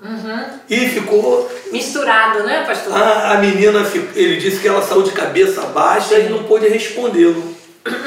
Uhum. 0.00 0.44
E 0.70 0.88
ficou. 0.88 1.50
Misturado, 1.70 2.44
né, 2.44 2.64
pastor? 2.66 2.94
A, 2.96 3.32
a 3.32 3.38
menina, 3.38 3.86
ele 4.14 4.38
disse 4.38 4.58
que 4.58 4.68
ela 4.68 4.80
saiu 4.80 5.02
de 5.02 5.10
cabeça 5.10 5.60
baixa 5.66 6.18
e 6.18 6.30
não 6.30 6.44
pôde 6.44 6.66
respondê-lo. 6.66 7.57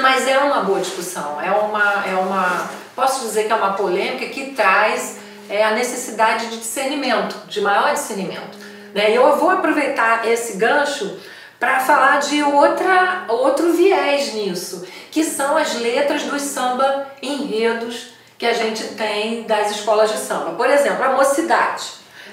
Mas 0.01 0.27
é 0.27 0.37
uma 0.39 0.61
boa 0.61 0.79
discussão, 0.79 1.41
é 1.41 1.51
uma, 1.51 2.05
é 2.05 2.15
uma. 2.15 2.69
Posso 2.95 3.25
dizer 3.25 3.45
que 3.45 3.51
é 3.51 3.55
uma 3.55 3.73
polêmica 3.73 4.25
que 4.27 4.51
traz 4.51 5.17
é, 5.49 5.63
a 5.63 5.71
necessidade 5.71 6.47
de 6.47 6.57
discernimento, 6.57 7.35
de 7.47 7.61
maior 7.61 7.93
discernimento. 7.93 8.57
Né? 8.93 9.11
E 9.11 9.15
eu 9.15 9.37
vou 9.37 9.49
aproveitar 9.49 10.27
esse 10.27 10.57
gancho 10.57 11.19
para 11.59 11.79
falar 11.79 12.19
de 12.19 12.41
outra, 12.41 13.25
outro 13.27 13.73
viés 13.73 14.33
nisso, 14.33 14.85
que 15.11 15.23
são 15.23 15.55
as 15.55 15.75
letras 15.75 16.23
dos 16.23 16.41
samba 16.41 17.07
enredos 17.21 18.13
que 18.37 18.45
a 18.45 18.53
gente 18.53 18.83
tem 18.95 19.43
das 19.43 19.71
escolas 19.71 20.11
de 20.11 20.17
samba. 20.17 20.53
Por 20.53 20.67
exemplo, 20.67 21.03
a 21.03 21.09
Mocidade, 21.09 21.85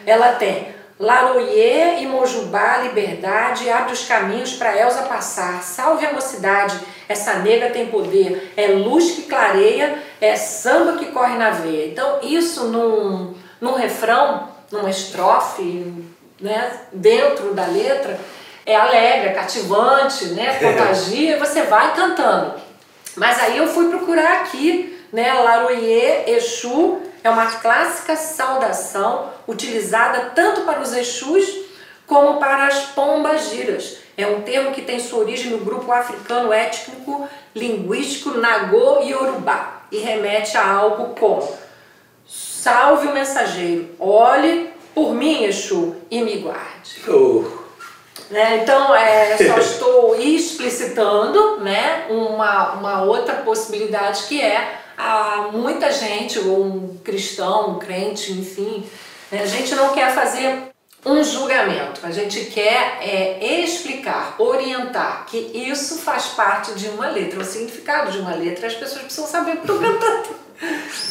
ela 0.07 0.33
tem 0.33 0.75
Laroyer 0.99 2.03
e 2.03 2.07
Mojubá, 2.07 2.79
liberdade, 2.79 3.71
abre 3.71 3.93
os 3.93 4.05
caminhos 4.07 4.55
para 4.55 4.77
Elsa 4.77 5.03
passar. 5.03 5.63
Salve 5.63 6.05
a 6.07 6.13
mocidade, 6.13 6.81
essa 7.09 7.35
nega 7.35 7.71
tem 7.71 7.87
poder. 7.87 8.53
É 8.57 8.69
luz 8.69 9.13
que 9.13 9.23
clareia, 9.23 10.03
é 10.21 10.37
samba 10.37 10.99
que 10.99 11.07
corre 11.07 11.37
na 11.37 11.51
veia. 11.51 11.87
Então, 11.87 12.19
isso 12.23 12.65
num, 12.65 13.35
num 13.61 13.75
refrão, 13.75 14.49
numa 14.71 14.91
estrofe, 14.91 15.93
né, 16.41 16.81
dentro 16.93 17.55
da 17.55 17.67
letra, 17.67 18.19
é 18.67 18.77
alegre, 18.77 19.29
é 19.29 19.33
cativante, 19.33 20.27
né, 20.27 20.59
contagia, 20.61 21.37
e 21.37 21.39
você 21.39 21.63
vai 21.63 21.95
cantando. 21.95 22.55
Mas 23.17 23.41
aí 23.41 23.57
eu 23.57 23.67
fui 23.67 23.89
procurar 23.89 24.43
aqui, 24.43 25.03
né, 25.13 25.33
Laroyer, 25.33 26.25
Exu, 26.29 27.01
é 27.25 27.31
uma 27.31 27.47
clássica 27.47 28.15
saudação 28.15 29.31
utilizada 29.47 30.33
tanto 30.35 30.61
para 30.63 30.81
os 30.81 30.93
Exus 30.93 31.47
como 32.07 32.39
para 32.39 32.67
as 32.67 32.81
pombas 32.87 33.51
giras. 33.51 33.99
É 34.19 34.27
um 34.27 34.43
termo 34.43 34.73
que 34.73 34.83
tem 34.83 34.99
sua 34.99 35.21
origem 35.21 35.53
no 35.53 35.59
grupo 35.59 35.93
africano 35.93 36.53
étnico 36.53 37.29
linguístico 37.55 38.37
Nagô 38.37 39.01
e 39.03 39.13
Yorubá 39.13 39.83
e 39.93 39.99
remete 39.99 40.57
a 40.57 40.69
algo 40.69 41.15
como 41.15 41.49
Salve 42.27 43.07
o 43.07 43.15
mensageiro, 43.15 43.95
olhe 43.99 44.71
por 44.93 45.15
mim, 45.15 45.45
Exu, 45.45 45.95
e 46.11 46.21
me 46.21 46.39
guarde. 46.39 47.01
Oh. 47.09 47.45
Né? 48.29 48.59
Então, 48.63 48.95
é, 48.95 49.37
só 49.39 49.59
estou 49.59 50.21
explicitando 50.21 51.61
né, 51.61 52.07
uma, 52.11 52.73
uma 52.73 53.03
outra 53.05 53.37
possibilidade 53.37 54.25
que 54.25 54.43
é 54.43 54.81
a 54.99 55.49
muita 55.53 55.91
gente, 55.91 56.39
ou 56.41 56.65
um 56.65 56.99
cristão, 57.03 57.71
um 57.71 57.79
crente, 57.79 58.33
enfim, 58.33 58.85
né, 59.31 59.41
a 59.43 59.47
gente 59.47 59.75
não 59.75 59.95
quer 59.95 60.13
fazer 60.13 60.71
um 61.09 61.25
julgamento, 61.25 62.01
a 62.03 62.11
gente 62.11 62.47
quer 62.47 62.99
é, 63.01 63.61
explicar, 63.63 64.37
orientar 64.39 65.27
que 65.27 65.39
isso 65.55 65.99
faz 65.99 66.27
parte 66.27 66.73
de 66.73 66.89
uma 66.89 67.09
letra, 67.09 67.41
o 67.41 67.45
significado 67.45 68.13
de 68.13 68.19
uma 68.19 68.35
letra, 68.35 68.67
as 68.67 68.75
pessoas 68.75 69.03
precisam 69.03 69.27
saber 69.27 69.53
que 69.53 69.63
estou 69.63 69.79
cantando. 69.79 70.29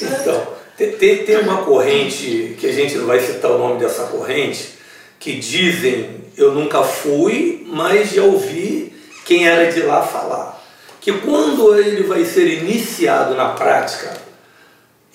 Então, 0.02 0.48
tem, 0.78 1.26
tem 1.26 1.38
uma 1.38 1.64
corrente, 1.64 2.56
que 2.60 2.68
a 2.68 2.74
gente 2.74 2.96
não 2.96 3.08
vai 3.08 3.20
citar 3.20 3.52
o 3.52 3.58
nome 3.58 3.80
dessa 3.80 4.04
corrente, 4.04 4.78
que 5.20 5.34
dizem, 5.38 6.22
eu 6.38 6.52
nunca 6.52 6.84
fui, 6.84 7.66
mas 7.68 8.12
já 8.12 8.24
ouvi 8.24 8.94
quem 9.26 9.48
era 9.48 9.72
de 9.72 9.82
lá 9.82 10.04
falar, 10.04 10.64
que 11.02 11.12
quando 11.14 11.78
ele 11.80 12.04
vai 12.04 12.24
ser 12.24 12.48
iniciado 12.48 13.34
na 13.36 13.50
prática, 13.50 14.16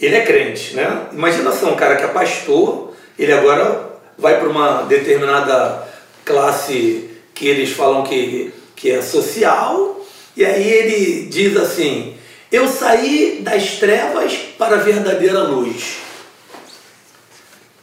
ele 0.01 0.17
é 0.17 0.25
crente, 0.25 0.75
né? 0.75 1.07
Imagina 1.13 1.53
só 1.53 1.67
um 1.67 1.77
cara 1.77 1.97
que 1.97 2.03
é 2.03 2.09
pastor, 2.09 2.93
ele 3.19 3.33
agora 3.33 3.92
vai 4.23 4.39
para 4.39 4.49
uma 4.49 4.83
determinada 4.83 5.87
classe 6.25 7.11
que 7.35 7.49
eles 7.49 7.71
falam 7.71 8.05
que, 8.05 8.55
que 8.77 8.93
é 8.93 9.03
social, 9.03 10.01
e 10.37 10.45
aí 10.45 10.71
ele 10.71 11.27
diz 11.27 11.57
assim: 11.57 12.17
Eu 12.51 12.69
saí 12.69 13.41
das 13.43 13.73
trevas 13.73 14.33
para 14.57 14.77
a 14.77 14.79
verdadeira 14.79 15.43
luz. 15.43 15.97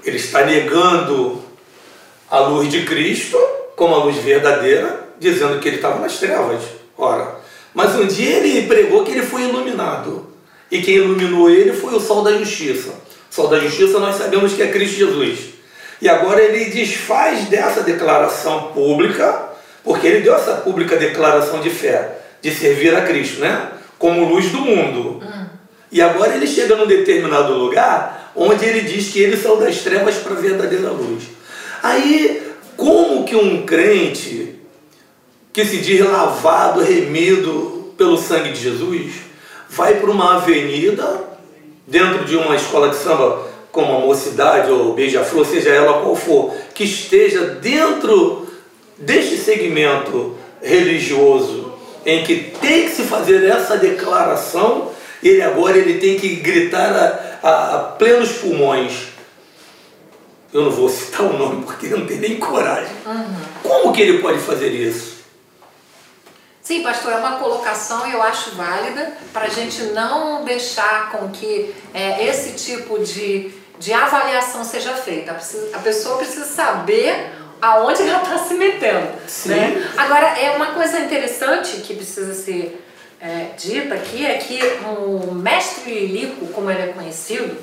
Ele 0.03 0.15
está 0.15 0.45
negando 0.45 1.43
a 2.31 2.39
luz 2.39 2.71
de 2.71 2.85
Cristo 2.85 3.37
como 3.75 3.93
a 3.95 4.03
luz 4.05 4.15
verdadeira, 4.17 5.09
dizendo 5.19 5.59
que 5.59 5.67
ele 5.67 5.75
estava 5.75 5.99
nas 5.99 6.17
trevas. 6.17 6.63
Ora, 6.97 7.37
mas 7.73 7.95
um 7.95 8.07
dia 8.07 8.37
ele 8.37 8.65
pregou 8.65 9.03
que 9.03 9.11
ele 9.11 9.23
foi 9.23 9.43
iluminado. 9.43 10.27
E 10.71 10.81
quem 10.81 10.95
iluminou 10.95 11.49
ele 11.49 11.73
foi 11.73 11.93
o 11.95 11.99
sol 11.99 12.23
da 12.23 12.31
justiça. 12.33 12.93
O 13.29 13.35
sol 13.35 13.47
da 13.47 13.59
justiça 13.59 13.99
nós 13.99 14.15
sabemos 14.15 14.53
que 14.53 14.61
é 14.61 14.71
Cristo 14.71 14.97
Jesus. 14.97 15.58
E 16.01 16.07
agora 16.07 16.41
ele 16.41 16.71
desfaz 16.71 17.45
dessa 17.45 17.81
declaração 17.81 18.71
pública, 18.73 19.49
porque 19.83 20.07
ele 20.07 20.21
deu 20.21 20.35
essa 20.35 20.55
pública 20.55 20.95
declaração 20.95 21.59
de 21.59 21.69
fé, 21.69 22.19
de 22.41 22.53
servir 22.53 22.95
a 22.95 23.01
Cristo, 23.01 23.41
né? 23.41 23.71
Como 23.97 24.29
luz 24.29 24.49
do 24.49 24.59
mundo. 24.59 25.21
Hum. 25.21 25.45
E 25.91 26.01
agora 26.01 26.35
ele 26.35 26.47
chega 26.47 26.75
num 26.75 26.87
determinado 26.87 27.53
lugar 27.53 28.31
onde 28.35 28.63
ele 28.63 28.81
diz 28.81 29.09
que 29.11 29.19
ele 29.19 29.35
saiu 29.35 29.57
das 29.57 29.79
trevas 29.79 30.15
para 30.15 30.33
a 30.33 30.39
verdadeira 30.39 30.89
luz. 30.91 31.23
Aí, 31.83 32.53
como 32.77 33.25
que 33.25 33.35
um 33.35 33.65
crente 33.65 34.55
que 35.51 35.65
se 35.65 35.77
diz 35.77 35.99
lavado, 35.99 36.81
remido 36.81 37.93
pelo 37.97 38.17
sangue 38.17 38.51
de 38.51 38.61
Jesus, 38.61 39.13
vai 39.69 39.95
para 39.95 40.09
uma 40.09 40.37
avenida 40.37 41.27
dentro 41.85 42.23
de 42.23 42.37
uma 42.37 42.55
escola 42.55 42.89
de 42.89 42.95
samba 42.95 43.48
como 43.71 43.95
a 43.95 43.99
mocidade 43.99 44.71
ou 44.71 44.93
beija-flor, 44.93 45.45
seja 45.45 45.69
ela 45.69 46.01
qual 46.01 46.15
for, 46.15 46.53
que 46.73 46.83
esteja 46.83 47.45
dentro 47.45 48.47
deste 48.97 49.37
segmento 49.37 50.35
religioso 50.61 51.73
em 52.05 52.23
que 52.23 52.55
tem 52.59 52.83
que 52.83 52.95
se 52.95 53.03
fazer 53.03 53.45
essa 53.45 53.77
declaração, 53.77 54.91
ele 55.21 55.41
agora 55.41 55.77
ele 55.77 55.99
tem 55.99 56.17
que 56.17 56.35
gritar 56.35 57.39
a, 57.43 57.47
a, 57.47 57.75
a 57.75 57.79
plenos 57.79 58.31
pulmões. 58.33 59.09
Eu 60.51 60.63
não 60.63 60.71
vou 60.71 60.89
citar 60.89 61.21
o 61.21 61.37
nome 61.37 61.63
porque 61.63 61.87
não 61.87 62.05
tem 62.05 62.17
nem 62.17 62.37
coragem. 62.37 62.91
Uhum. 63.05 63.35
Como 63.61 63.93
que 63.93 64.01
ele 64.01 64.19
pode 64.19 64.39
fazer 64.39 64.69
isso? 64.69 65.19
Sim, 66.69 66.83
pastor, 66.83 67.13
é 67.13 67.17
uma 67.17 67.37
colocação 67.37 68.07
eu 68.07 68.21
acho 68.21 68.51
válida 68.51 69.13
para 69.33 69.45
a 69.45 69.49
gente 69.49 69.81
não 69.85 70.43
deixar 70.43 71.11
com 71.11 71.29
que 71.29 71.73
é, 71.93 72.27
esse 72.27 72.63
tipo 72.63 72.99
de, 72.99 73.51
de 73.79 73.93
avaliação 73.93 74.63
seja 74.63 74.93
feita. 74.93 75.31
A 75.73 75.79
pessoa 75.79 76.17
precisa 76.17 76.45
saber 76.45 77.31
aonde 77.61 78.01
ela 78.03 78.21
está 78.21 78.37
se 78.37 78.53
metendo. 78.53 79.07
Né? 79.45 79.91
Agora, 79.97 80.27
é 80.39 80.51
uma 80.55 80.67
coisa 80.67 80.99
interessante 80.99 81.77
que 81.77 81.95
precisa 81.95 82.33
ser 82.33 82.85
é, 83.21 83.51
dita 83.57 83.95
aqui 83.95 84.25
é 84.25 84.37
que 84.37 84.61
o 84.85 85.33
mestre 85.33 86.07
Lico, 86.07 86.47
como 86.47 86.69
ele 86.71 86.83
é 86.83 86.93
conhecido, 86.93 87.57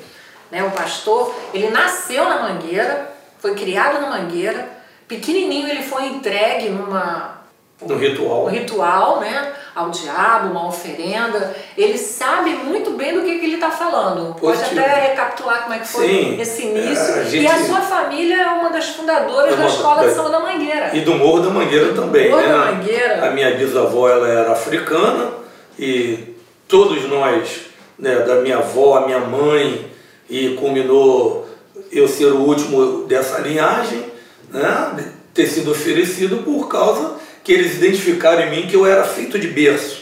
né, 0.51 0.63
o 0.63 0.71
pastor, 0.71 1.35
ele 1.53 1.69
nasceu 1.69 2.25
na 2.25 2.43
Mangueira, 2.43 3.11
foi 3.39 3.55
criado 3.55 3.99
na 3.99 4.09
Mangueira, 4.09 4.69
pequenininho 5.07 5.67
ele 5.67 5.81
foi 5.81 6.05
entregue 6.05 6.69
numa 6.69 7.36
no 7.85 7.95
ritual. 7.95 8.45
Um 8.45 8.49
ritual, 8.49 9.19
né? 9.19 9.53
Ao 9.75 9.91
diabo, 9.91 10.49
uma 10.49 10.67
oferenda. 10.67 11.55
Ele 11.77 11.97
sabe 11.97 12.49
muito 12.49 12.91
bem 12.91 13.13
do 13.13 13.21
que, 13.21 13.37
que 13.37 13.45
ele 13.45 13.55
está 13.55 13.69
falando. 13.69 14.33
Positivo. 14.33 14.69
Pode 14.69 14.79
até 14.79 15.09
recapitular 15.09 15.63
como 15.63 15.75
é 15.75 15.79
que 15.79 15.87
foi 15.87 16.07
Sim, 16.07 16.41
esse 16.41 16.63
início. 16.63 17.13
É, 17.13 17.19
a 17.19 17.23
gente... 17.23 17.43
E 17.43 17.47
a 17.47 17.63
sua 17.63 17.81
família 17.81 18.35
é 18.35 18.47
uma 18.47 18.71
das 18.71 18.89
fundadoras 18.89 19.51
é 19.51 19.55
uma, 19.55 19.63
da 19.63 19.67
Escola 19.67 20.01
da, 20.01 20.07
de 20.07 20.15
Samba 20.15 20.29
da 20.29 20.39
Mangueira. 20.39 20.95
E 20.95 21.01
do 21.01 21.13
Morro 21.13 21.41
da 21.41 21.49
Mangueira 21.51 21.93
também. 21.93 22.31
Morro 22.31 22.41
né? 22.41 22.47
da 22.47 22.71
Mangueira. 22.71 23.27
A 23.27 23.29
minha 23.29 23.55
bisavó 23.55 24.09
ela 24.09 24.27
era 24.27 24.51
africana 24.51 25.29
e 25.77 26.35
todos 26.67 27.07
nós, 27.07 27.67
né, 27.99 28.15
da 28.21 28.35
minha 28.41 28.57
avó, 28.57 28.97
a 28.97 29.05
minha 29.05 29.19
mãe, 29.19 29.85
e 30.27 30.55
culminou 30.59 31.47
eu 31.91 32.07
ser 32.07 32.31
o 32.33 32.39
último 32.39 33.03
dessa 33.03 33.39
linhagem, 33.39 34.03
né, 34.49 35.13
ter 35.31 35.45
sido 35.45 35.69
oferecido 35.69 36.37
por 36.37 36.67
causa 36.67 37.26
que 37.47 37.53
eles 37.53 37.77
identificaram 37.77 38.41
em 38.41 38.49
mim 38.49 38.67
que 38.67 38.75
eu 38.75 38.85
era 38.85 39.05
feito 39.05 39.39
de 39.39 39.47
berço. 39.47 40.01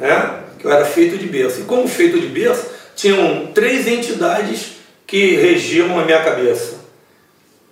Né? 0.00 0.44
Que 0.58 0.66
eu 0.66 0.72
era 0.72 0.86
feito 0.86 1.18
de 1.18 1.26
berço. 1.26 1.60
E 1.60 1.64
como 1.64 1.86
feito 1.86 2.18
de 2.18 2.26
berço, 2.28 2.70
tinham 2.94 3.48
três 3.52 3.86
entidades 3.86 4.76
que 5.06 5.36
regiam 5.36 6.00
a 6.00 6.06
minha 6.06 6.24
cabeça. 6.24 6.76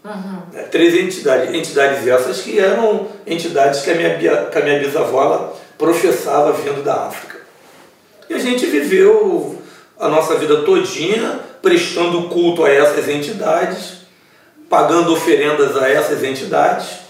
Uhum. 0.04 0.42
É, 0.56 0.62
três 0.64 0.94
entidades. 0.94 1.54
Entidades 1.54 2.06
essas 2.06 2.42
que 2.42 2.60
eram 2.60 3.08
entidades 3.26 3.80
que 3.80 3.90
a 3.90 3.94
minha, 3.94 4.18
que 4.18 4.58
a 4.58 4.60
minha 4.62 4.78
bisavó 4.78 5.58
professava 5.78 6.52
vindo 6.52 6.84
da 6.84 7.06
África. 7.06 7.38
E 8.28 8.34
a 8.34 8.38
gente 8.38 8.66
viveu 8.66 9.58
a 9.98 10.06
nossa 10.06 10.34
vida 10.34 10.64
todinha 10.64 11.40
prestando 11.62 12.28
culto 12.28 12.62
a 12.62 12.70
essas 12.70 13.08
entidades, 13.08 14.02
pagando 14.68 15.14
oferendas 15.14 15.78
a 15.78 15.88
essas 15.88 16.22
entidades 16.22 17.04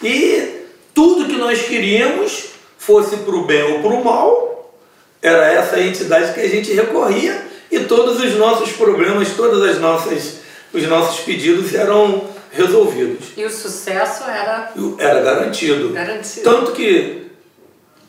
e 0.00 0.57
tudo 0.98 1.26
que 1.28 1.36
nós 1.36 1.62
queríamos, 1.62 2.46
fosse 2.76 3.18
para 3.18 3.36
o 3.36 3.44
bem 3.44 3.62
ou 3.74 3.78
para 3.78 3.90
o 3.90 4.04
mal, 4.04 4.74
era 5.22 5.46
essa 5.52 5.78
entidade 5.78 6.34
que 6.34 6.40
a 6.40 6.48
gente 6.48 6.72
recorria 6.72 7.40
e 7.70 7.78
todos 7.80 8.20
os 8.20 8.34
nossos 8.36 8.72
problemas, 8.72 9.28
todas 9.36 9.62
as 9.62 9.78
nossas 9.80 10.38
os 10.74 10.82
nossos 10.88 11.20
pedidos 11.20 11.72
eram 11.72 12.24
resolvidos. 12.50 13.26
E 13.36 13.44
o 13.44 13.50
sucesso 13.50 14.24
era 14.24 14.72
Era 14.98 15.20
garantido. 15.20 15.90
garantido. 15.90 16.42
Tanto 16.42 16.72
que 16.72 17.28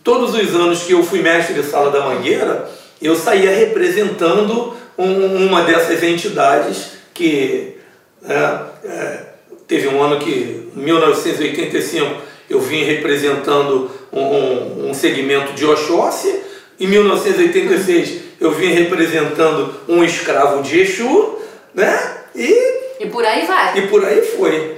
todos 0.04 0.34
os 0.34 0.56
anos 0.56 0.82
que 0.82 0.94
eu 0.94 1.04
fui 1.04 1.22
mestre 1.22 1.54
de 1.54 1.62
sala 1.64 1.92
da 1.92 2.02
Mangueira, 2.02 2.68
eu 3.00 3.16
saía 3.16 3.52
representando 3.52 4.74
um- 4.98 5.46
uma 5.46 5.62
dessas 5.62 6.02
entidades 6.02 6.88
que 7.14 7.78
né, 8.22 8.62
é, 8.84 9.20
teve 9.68 9.88
um 9.90 10.02
ano 10.02 10.18
que, 10.20 10.70
em 10.76 10.80
1985, 10.82 12.22
eu 12.50 12.60
vim 12.60 12.84
representando 12.84 13.90
um, 14.12 14.90
um- 14.90 14.94
segmento 14.94 15.54
de 15.54 15.66
Oxóssi, 15.66 16.42
em 16.80 16.88
1986 16.88 18.22
eu 18.40 18.52
vim 18.52 18.72
representando 18.72 19.74
um 19.88 20.04
escravo 20.04 20.62
de 20.64 20.80
Exu, 20.80 21.38
né? 21.74 22.18
E 22.36 22.54
E 23.02 23.06
por 23.08 23.24
aí 23.26 23.46
vai. 23.46 23.78
e 23.78 23.82
por 23.88 24.04
aí 24.06 24.22
foi. 24.22 24.78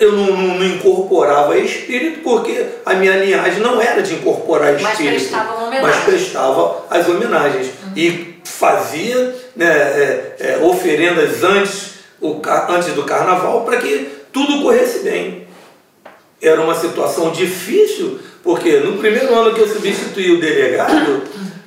Eu 0.00 0.12
não, 0.12 0.26
não- 0.26 0.58
não 0.58 0.66
incorporava 0.66 1.56
espírito 1.56 2.18
porque 2.24 2.66
a 2.84 2.94
minha 2.94 3.16
linhagem 3.16 3.60
não 3.60 3.80
era 3.80 4.02
de 4.02 4.14
incorporar 4.14 4.72
Mas 4.80 4.92
espírito. 4.92 5.14
prestava 5.20 5.54
uma 5.54 5.66
homenagem. 5.68 5.94
Mas 5.96 6.04
prestava 6.04 6.84
as 6.90 7.08
homenagens. 7.08 7.68
E 7.94 8.34
fazia 8.44 9.34
né, 9.54 9.66
é, 9.66 10.36
é, 10.40 10.58
oferendas 10.64 11.42
antes, 11.44 11.90
o, 12.20 12.40
antes 12.68 12.92
do 12.94 13.04
carnaval 13.04 13.64
para 13.64 13.76
que 13.76 14.08
tudo 14.32 14.62
corresse 14.62 15.00
bem. 15.04 15.45
Era 16.48 16.60
uma 16.60 16.74
situação 16.74 17.30
difícil, 17.30 18.18
porque 18.42 18.78
no 18.78 18.98
primeiro 18.98 19.34
ano 19.34 19.54
que 19.54 19.60
eu 19.60 19.68
substituí 19.68 20.32
o 20.32 20.40
delegado, 20.40 21.22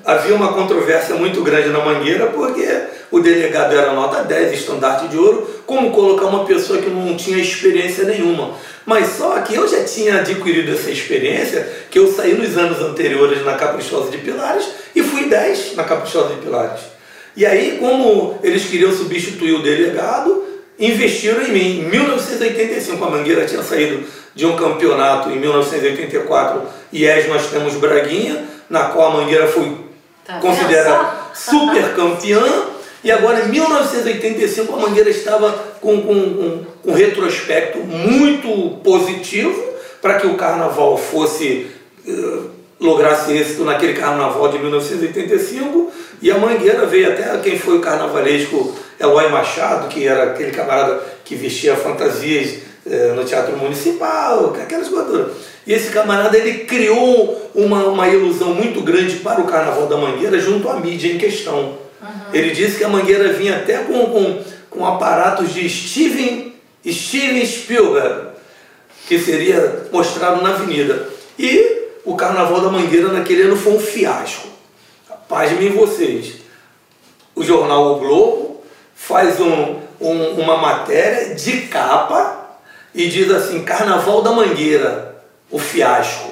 havia 0.06 0.34
uma 0.34 0.54
controvérsia 0.54 1.16
muito 1.16 1.42
grande 1.44 1.70
na 1.70 1.84
Mangueira, 1.84 2.28
porque 2.28 2.66
o 3.12 3.20
delegado 3.20 3.76
era 3.76 3.94
nota 3.94 4.24
10, 4.24 4.54
estandarte 4.54 5.08
de 5.08 5.18
ouro, 5.18 5.48
como 5.66 5.92
colocar 5.92 6.28
uma 6.28 6.46
pessoa 6.46 6.80
que 6.80 6.90
não 6.90 7.16
tinha 7.18 7.38
experiência 7.38 8.06
nenhuma. 8.06 8.56
Mas 8.86 9.18
só 9.18 9.40
que 9.42 9.56
eu 9.56 9.68
já 9.68 9.84
tinha 9.84 10.20
adquirido 10.20 10.72
essa 10.72 10.90
experiência, 10.90 11.68
que 11.92 12.00
eu 12.00 12.12
saí 12.12 12.34
nos 12.34 12.58
anos 12.58 12.80
anteriores 12.80 13.44
na 13.44 13.56
Caprichosa 13.56 14.10
de 14.10 14.18
Pilares 14.20 14.66
e 14.96 15.04
fui 15.04 15.26
10 15.26 15.76
na 15.76 15.84
Caprichosa 15.84 16.36
de 16.36 16.42
Pilares. 16.42 16.82
E 17.36 17.46
aí, 17.46 17.78
como 17.80 18.40
eles 18.44 18.66
queriam 18.66 18.92
substituir 18.92 19.54
o 19.54 19.62
delegado, 19.62 20.44
investiram 20.80 21.42
em 21.42 21.52
mim. 21.52 21.80
Em 21.82 21.90
1985, 21.90 23.04
a 23.04 23.10
Mangueira 23.10 23.46
tinha 23.46 23.62
saído 23.62 24.04
de 24.40 24.46
um 24.46 24.56
campeonato, 24.56 25.30
em 25.30 25.38
1984, 25.38 26.62
IES 26.94 27.28
nós 27.28 27.48
temos 27.48 27.74
Braguinha, 27.76 28.46
na 28.70 28.86
qual 28.86 29.12
a 29.12 29.14
Mangueira 29.16 29.48
foi 29.48 29.78
Tá 30.26 30.40
considerada 30.40 31.12
super 31.34 31.94
campeã. 31.94 32.42
E 33.04 33.12
agora, 33.12 33.42
em 33.42 33.50
1985, 33.50 34.74
a 34.74 34.78
Mangueira 34.78 35.10
estava 35.10 35.52
com, 35.82 36.02
com, 36.02 36.64
com, 36.84 36.92
um 36.92 36.94
retrospecto 36.94 37.80
muito 37.80 38.78
positivo 38.82 39.62
para 40.02 40.20
que 40.20 40.28
o 40.28 40.36
carnaval 40.36 40.98
fosse. 40.98 41.68
eh, 42.08 42.40
lograsse 42.80 43.34
êxito 43.34 43.66
naquele 43.66 43.92
carnaval 43.92 44.48
de 44.48 44.58
1985 44.58 45.92
e 46.22 46.32
a 46.32 46.38
Mangueira 46.38 46.86
veio 46.86 47.12
até 47.12 47.38
quem 47.40 47.60
foi 47.60 47.78
o 47.78 47.82
carnavalesco 47.82 48.74
Eloy 48.98 49.28
Machado, 49.28 49.90
que 49.90 50.08
era 50.08 50.32
aquele 50.32 50.52
camarada 50.52 51.04
que 51.26 51.36
vestia 51.36 51.76
fantasias 51.76 52.69
no 53.16 53.24
Teatro 53.26 53.56
Municipal, 53.58 54.54
aquelas 54.62 54.88
coisas. 54.88 55.32
E 55.68 55.74
esse 55.74 55.90
camarada 55.92 56.38
ele 56.38 56.66
criou 56.66 57.52
uma, 57.54 57.86
uma 57.86 58.08
ilusão 58.08 58.54
muito 58.54 58.82
grande 58.82 59.18
para 59.18 59.40
o 59.42 59.46
Carnaval 59.46 59.88
da 59.88 59.98
Mangueira 59.98 60.40
junto 60.40 60.68
à 60.70 60.76
mídia 60.80 61.12
em 61.14 61.18
questão. 61.18 61.78
Ele 62.34 62.52
disse 62.52 62.78
que 62.78 62.84
a 62.84 62.90
Mangueira 62.90 63.34
vinha 63.34 63.58
até 63.58 63.80
com, 63.80 64.06
com, 64.08 64.42
com 64.70 64.86
aparatos 64.86 65.54
de 65.54 65.68
Steven, 65.70 66.54
Steven 66.88 67.46
Spielberg, 67.46 68.30
que 69.08 69.20
seria 69.20 69.86
mostrado 69.92 70.42
na 70.42 70.50
avenida. 70.50 71.08
E 71.38 71.80
o 72.06 72.16
Carnaval 72.16 72.62
da 72.62 72.70
Mangueira 72.70 73.10
naquele 73.10 73.44
ano 73.44 73.56
foi 73.58 73.74
um 73.74 73.80
fiasco. 73.80 74.48
Pasmem 75.28 75.70
vocês. 75.72 76.36
O 77.36 77.44
jornal 77.44 77.94
O 77.94 78.00
Globo 78.00 78.64
faz 78.96 79.40
um, 79.40 79.76
um- 80.02 80.32
uma 80.42 80.58
matéria 80.58 81.36
de 81.36 81.62
capa 81.68 82.39
e 82.94 83.08
diz 83.08 83.32
assim, 83.32 83.64
Carnaval 83.64 84.22
da 84.22 84.32
Mangueira, 84.32 85.24
o 85.50 85.60
fiasco. 85.60 86.30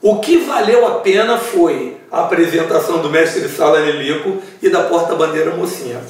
O 0.00 0.20
que 0.20 0.38
valeu 0.38 0.86
a 0.86 1.00
pena 1.00 1.38
foi 1.38 1.96
a 2.10 2.22
apresentação 2.24 2.98
do 3.02 3.10
mestre 3.10 3.40
de 3.42 3.48
sala 3.48 3.80
Nelico 3.80 4.40
e 4.62 4.68
da 4.68 4.84
porta-bandeira 4.84 5.50
Mocinha. 5.54 6.00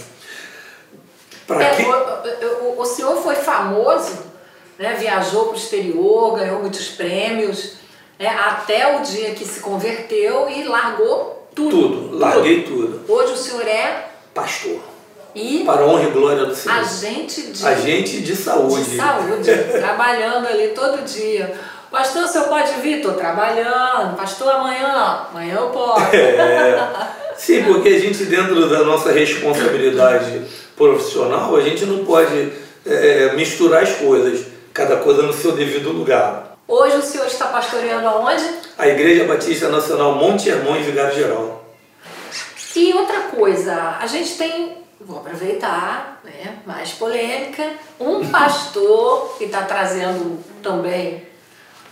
É, 1.51 1.71
que... 1.77 1.83
o, 1.83 2.81
o- 2.81 2.85
senhor 2.85 3.23
foi 3.23 3.37
famoso, 3.37 4.19
né? 4.79 4.95
viajou 4.99 5.47
para 5.47 5.55
o 5.55 5.57
exterior, 5.57 6.37
ganhou 6.37 6.61
muitos 6.61 6.89
prêmios, 6.89 7.75
né? 8.19 8.29
até 8.29 8.97
o 8.99 9.03
dia 9.03 9.31
que 9.35 9.47
se 9.47 9.61
converteu 9.61 10.49
e 10.51 10.65
largou 10.65 11.49
tudo. 11.55 11.71
Tudo, 11.71 12.19
larguei 12.19 12.63
tudo. 12.65 13.01
Hoje 13.09 13.33
o 13.33 13.37
senhor 13.37 13.67
é 13.67 14.09
Pastor, 14.35 14.79
e 15.35 15.63
para 15.65 15.83
a 15.83 15.87
honra 15.87 16.05
e 16.05 16.11
glória 16.11 16.45
do 16.47 16.55
Senhor. 16.55 16.79
agente 16.79 17.43
de, 17.43 17.67
Agente 17.67 18.21
de 18.21 18.37
saúde. 18.37 18.85
de 18.85 18.97
saúde, 18.97 19.51
trabalhando 19.73 20.47
ali 20.47 20.69
todo 20.69 21.05
dia. 21.05 21.55
Pastor, 21.91 22.25
o 22.25 22.29
senhor 22.29 22.49
pode 22.49 22.73
vir? 22.83 22.99
Estou 22.99 23.15
trabalhando. 23.15 24.17
Pastor, 24.17 24.51
amanhã? 24.53 25.27
Amanhã 25.31 25.55
eu 25.55 25.69
posso. 25.71 26.15
É, 26.15 26.89
sim, 27.37 27.63
porque 27.65 27.89
a 27.89 27.99
gente, 27.99 28.25
dentro 28.25 28.69
da 28.69 28.85
nossa 28.85 29.11
responsabilidade 29.11 30.43
profissional, 30.77 31.57
a 31.57 31.61
gente 31.63 31.87
não 31.87 32.05
pode 32.05 32.53
é, 32.85 33.33
misturar 33.35 33.83
as 33.85 33.93
coisas, 33.93 34.47
cada 34.75 34.97
coisa 34.97 35.23
no 35.23 35.33
seu 35.33 35.53
devido 35.53 35.91
lugar. 35.91 36.59
Hoje 36.67 36.97
o 36.97 37.03
senhor 37.03 37.27
está 37.27 37.47
pastoreando 37.47 38.07
aonde? 38.07 38.45
A 38.77 38.87
Igreja 38.87 39.25
Batista 39.25 39.69
Nacional 39.69 40.15
Monte 40.17 40.51
Hermon 40.51 40.77
e 40.77 40.83
Vigário 40.83 41.15
Geral. 41.15 41.65
E 42.77 42.93
outra 42.93 43.21
coisa, 43.35 43.97
a 43.99 44.07
gente 44.07 44.37
tem, 44.37 44.77
vou 45.01 45.19
aproveitar, 45.19 46.21
né, 46.25 46.59
mais 46.67 46.93
polêmica, 46.93 47.65
um 48.01 48.29
pastor 48.29 49.37
que 49.39 49.45
está 49.45 49.63
trazendo 49.63 50.43
também 50.63 51.27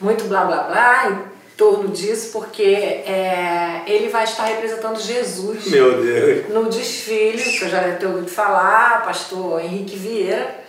muito 0.00 0.24
blá 0.24 0.44
blá 0.44 0.62
blá 0.64 1.10
em 1.10 1.36
torno 1.56 1.88
disso, 1.88 2.30
porque 2.32 2.62
é, 2.62 3.82
ele 3.86 4.08
vai 4.08 4.24
estar 4.24 4.44
representando 4.44 5.00
Jesus 5.00 5.66
Meu 5.68 6.02
Deus. 6.02 6.48
no 6.50 6.68
desfile, 6.68 7.42
que 7.42 7.64
eu 7.64 7.68
já 7.68 7.80
deve 7.80 7.96
ter 7.96 8.06
ouvido 8.06 8.28
falar, 8.28 9.04
pastor 9.04 9.60
Henrique 9.64 9.96
Vieira, 9.96 10.66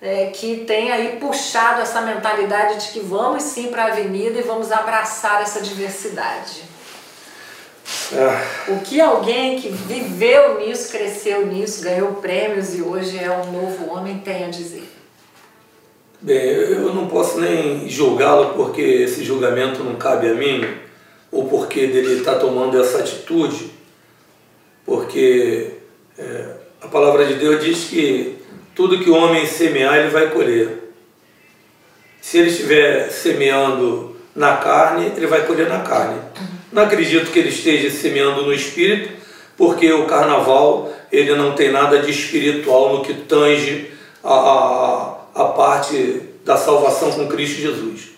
é, 0.00 0.26
que 0.26 0.64
tem 0.66 0.90
aí 0.90 1.18
puxado 1.20 1.80
essa 1.80 2.00
mentalidade 2.00 2.86
de 2.86 2.92
que 2.92 3.00
vamos 3.00 3.42
sim 3.44 3.68
para 3.68 3.84
a 3.84 3.86
avenida 3.88 4.38
e 4.38 4.42
vamos 4.42 4.72
abraçar 4.72 5.42
essa 5.42 5.60
diversidade. 5.60 6.62
Ah, 8.12 8.42
O 8.68 8.80
que 8.80 9.00
alguém 9.00 9.58
que 9.58 9.68
viveu 9.68 10.60
nisso, 10.60 10.92
cresceu 10.92 11.46
nisso, 11.46 11.82
ganhou 11.82 12.14
prêmios 12.14 12.74
e 12.74 12.82
hoje 12.82 13.18
é 13.18 13.30
um 13.30 13.50
novo 13.50 13.90
homem 13.90 14.18
tem 14.18 14.44
a 14.44 14.48
dizer? 14.48 14.88
Bem, 16.20 16.38
eu 16.38 16.94
não 16.94 17.08
posso 17.08 17.40
nem 17.40 17.88
julgá-lo 17.88 18.54
porque 18.54 18.80
esse 18.80 19.24
julgamento 19.24 19.82
não 19.82 19.96
cabe 19.96 20.28
a 20.28 20.34
mim, 20.34 20.64
ou 21.30 21.46
porque 21.46 21.86
dele 21.88 22.18
estar 22.18 22.36
tomando 22.36 22.80
essa 22.80 22.98
atitude, 22.98 23.70
porque 24.84 25.72
é, 26.16 26.46
a 26.80 26.88
palavra 26.88 27.26
de 27.26 27.34
Deus 27.34 27.62
diz 27.62 27.84
que 27.84 28.38
tudo 28.74 29.00
que 29.00 29.10
o 29.10 29.16
homem 29.16 29.46
semear, 29.46 29.96
ele 29.96 30.10
vai 30.10 30.30
colher. 30.30 30.92
Se 32.20 32.38
ele 32.38 32.50
estiver 32.50 33.10
semeando 33.10 34.16
na 34.34 34.56
carne, 34.56 35.12
ele 35.16 35.26
vai 35.26 35.46
colher 35.46 35.68
na 35.68 35.80
carne. 35.80 36.20
Não 36.76 36.82
acredito 36.82 37.30
que 37.30 37.38
ele 37.38 37.48
esteja 37.48 37.90
semeando 37.90 38.42
no 38.42 38.52
espírito, 38.52 39.08
porque 39.56 39.90
o 39.90 40.04
carnaval 40.04 40.92
ele 41.10 41.34
não 41.34 41.54
tem 41.54 41.72
nada 41.72 42.00
de 42.00 42.10
espiritual 42.10 42.98
no 42.98 43.02
que 43.02 43.14
tange 43.14 43.92
a, 44.22 44.34
a, 44.34 45.16
a 45.34 45.44
parte 45.44 46.20
da 46.44 46.54
salvação 46.58 47.12
com 47.12 47.28
Cristo 47.28 47.62
Jesus. 47.62 48.10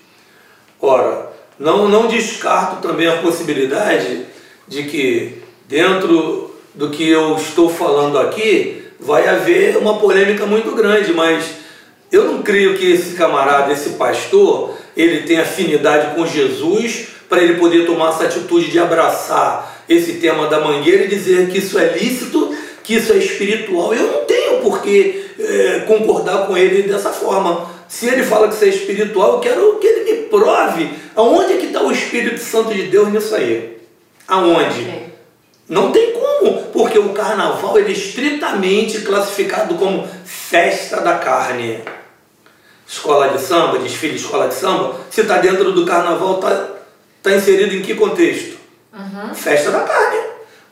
Ora, 0.80 1.30
não, 1.56 1.88
não 1.88 2.08
descarto 2.08 2.82
também 2.82 3.06
a 3.06 3.18
possibilidade 3.18 4.22
de 4.66 4.82
que 4.82 5.40
dentro 5.68 6.52
do 6.74 6.90
que 6.90 7.08
eu 7.08 7.36
estou 7.36 7.70
falando 7.70 8.18
aqui 8.18 8.82
vai 8.98 9.28
haver 9.28 9.76
uma 9.76 10.00
polêmica 10.00 10.46
muito 10.46 10.72
grande, 10.72 11.12
mas 11.12 11.44
eu 12.10 12.24
não 12.24 12.42
creio 12.42 12.76
que 12.76 12.90
esse 12.90 13.14
camarada, 13.14 13.72
esse 13.72 13.90
pastor, 13.90 14.74
ele 14.96 15.22
tenha 15.22 15.42
afinidade 15.42 16.16
com 16.16 16.26
Jesus 16.26 17.17
para 17.28 17.42
ele 17.42 17.54
poder 17.54 17.86
tomar 17.86 18.10
essa 18.10 18.24
atitude 18.24 18.70
de 18.70 18.78
abraçar 18.78 19.84
esse 19.88 20.14
tema 20.14 20.46
da 20.46 20.60
mangueira 20.60 21.04
e 21.04 21.08
dizer 21.08 21.50
que 21.50 21.58
isso 21.58 21.78
é 21.78 21.96
lícito, 21.96 22.56
que 22.82 22.94
isso 22.94 23.12
é 23.12 23.16
espiritual. 23.16 23.94
Eu 23.94 24.12
não 24.12 24.24
tenho 24.24 24.60
por 24.60 24.80
que 24.80 25.26
eh, 25.38 25.84
concordar 25.86 26.46
com 26.46 26.56
ele 26.56 26.82
dessa 26.82 27.10
forma. 27.10 27.70
Se 27.88 28.06
ele 28.06 28.22
fala 28.22 28.48
que 28.48 28.54
isso 28.54 28.64
é 28.64 28.68
espiritual, 28.68 29.34
eu 29.34 29.40
quero 29.40 29.78
que 29.78 29.86
ele 29.86 30.10
me 30.10 30.22
prove 30.28 30.90
aonde 31.14 31.54
é 31.54 31.56
que 31.56 31.66
está 31.66 31.82
o 31.82 31.92
Espírito 31.92 32.40
Santo 32.40 32.72
de 32.72 32.84
Deus 32.84 33.08
nisso 33.08 33.34
aí. 33.34 33.78
Aonde? 34.26 35.08
Não 35.68 35.90
tem 35.90 36.12
como, 36.12 36.62
porque 36.72 36.98
o 36.98 37.10
carnaval 37.10 37.78
ele 37.78 37.90
é 37.90 37.92
estritamente 37.92 39.00
classificado 39.00 39.74
como 39.74 40.08
festa 40.24 41.00
da 41.00 41.18
carne. 41.18 41.80
Escola 42.86 43.28
de 43.28 43.40
samba, 43.40 43.78
desfile 43.78 44.14
de 44.14 44.20
escola 44.20 44.48
de 44.48 44.54
samba, 44.54 44.94
se 45.10 45.20
está 45.20 45.36
dentro 45.38 45.72
do 45.72 45.84
carnaval, 45.84 46.36
está 46.36 46.77
tá 47.22 47.34
inserido 47.34 47.74
em 47.74 47.82
que 47.82 47.94
contexto? 47.94 48.58
Uhum. 48.92 49.34
Festa 49.34 49.70
da 49.70 49.80
carne. 49.80 50.18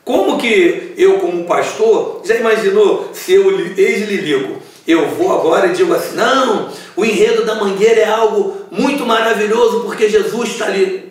Como 0.03 0.37
que 0.37 0.93
eu, 0.97 1.19
como 1.19 1.45
pastor, 1.45 2.21
já 2.23 2.35
imaginou 2.35 3.11
se 3.13 3.33
eu 3.33 3.59
ex-lilico, 3.77 4.61
eu 4.87 5.09
vou 5.09 5.37
agora 5.37 5.67
e 5.67 5.73
digo 5.73 5.93
assim, 5.93 6.15
não, 6.15 6.71
o 6.95 7.03
enredo 7.03 7.45
da 7.45 7.55
mangueira 7.55 8.01
é 8.01 8.09
algo 8.09 8.57
muito 8.71 9.05
maravilhoso 9.05 9.81
porque 9.81 10.07
Jesus 10.07 10.49
está 10.51 10.65
ali. 10.65 11.07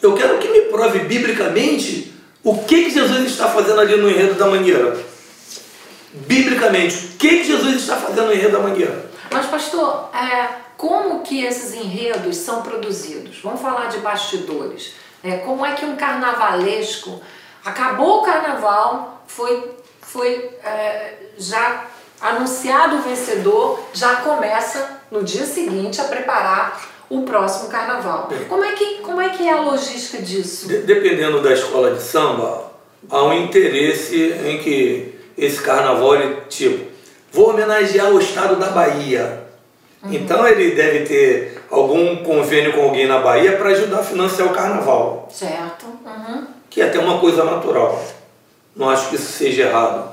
Eu 0.00 0.14
quero 0.14 0.38
que 0.38 0.48
me 0.48 0.60
prove 0.62 1.00
biblicamente 1.00 2.12
o 2.44 2.58
que, 2.58 2.84
que 2.84 2.90
Jesus 2.90 3.32
está 3.32 3.48
fazendo 3.48 3.80
ali 3.80 3.96
no 3.96 4.08
enredo 4.08 4.34
da 4.34 4.46
mangueira. 4.46 4.96
Biblicamente, 6.12 6.96
o 6.96 7.16
que, 7.18 7.28
que 7.38 7.44
Jesus 7.44 7.74
está 7.74 7.96
fazendo 7.96 8.26
no 8.26 8.32
enredo 8.32 8.52
da 8.52 8.60
mangueira? 8.60 9.10
Mas, 9.32 9.46
pastor, 9.46 10.10
é, 10.14 10.48
como 10.76 11.22
que 11.22 11.44
esses 11.44 11.74
enredos 11.74 12.36
são 12.36 12.62
produzidos? 12.62 13.40
Vamos 13.42 13.60
falar 13.60 13.86
de 13.86 13.98
bastidores. 13.98 14.94
É, 15.22 15.38
como 15.38 15.64
é 15.64 15.72
que 15.74 15.84
um 15.84 15.96
carnavalesco 15.96 17.20
acabou 17.64 18.20
o 18.20 18.22
carnaval, 18.22 19.24
foi, 19.26 19.72
foi 20.00 20.50
é, 20.62 21.14
já 21.38 21.86
anunciado 22.20 22.96
o 22.96 23.02
vencedor, 23.02 23.80
já 23.92 24.16
começa 24.16 25.00
no 25.10 25.22
dia 25.24 25.44
seguinte 25.44 26.00
a 26.00 26.04
preparar 26.04 26.80
o 27.08 27.22
próximo 27.22 27.68
carnaval. 27.68 28.28
Como 28.48 28.64
é 28.64 28.72
que, 28.72 28.96
como 28.96 29.20
é, 29.20 29.28
que 29.30 29.46
é 29.46 29.52
a 29.52 29.60
logística 29.60 30.22
disso? 30.22 30.68
De, 30.68 30.78
dependendo 30.78 31.40
da 31.40 31.52
escola 31.52 31.94
de 31.94 32.02
samba, 32.02 32.72
há 33.08 33.22
um 33.22 33.32
interesse 33.32 34.32
em 34.44 34.58
que 34.58 35.14
esse 35.36 35.60
carnaval, 35.60 36.16
ele, 36.16 36.40
tipo, 36.48 36.90
vou 37.30 37.50
homenagear 37.50 38.10
o 38.10 38.18
estado 38.18 38.56
da 38.56 38.68
Bahia. 38.70 39.45
Uhum. 40.06 40.14
Então 40.14 40.46
ele 40.46 40.74
deve 40.74 41.00
ter 41.00 41.62
algum 41.70 42.16
convênio 42.16 42.72
com 42.72 42.82
alguém 42.82 43.06
na 43.06 43.18
Bahia 43.18 43.56
para 43.56 43.70
ajudar 43.70 43.98
a 43.98 44.04
financiar 44.04 44.48
o 44.48 44.54
carnaval. 44.54 45.28
Certo. 45.30 45.86
Uhum. 45.86 46.46
Que 46.70 46.80
é 46.80 46.86
até 46.86 46.98
uma 46.98 47.18
coisa 47.18 47.44
natural. 47.44 48.02
Não 48.74 48.90
acho 48.90 49.08
que 49.08 49.16
isso 49.16 49.32
seja 49.32 49.64
errado. 49.64 50.12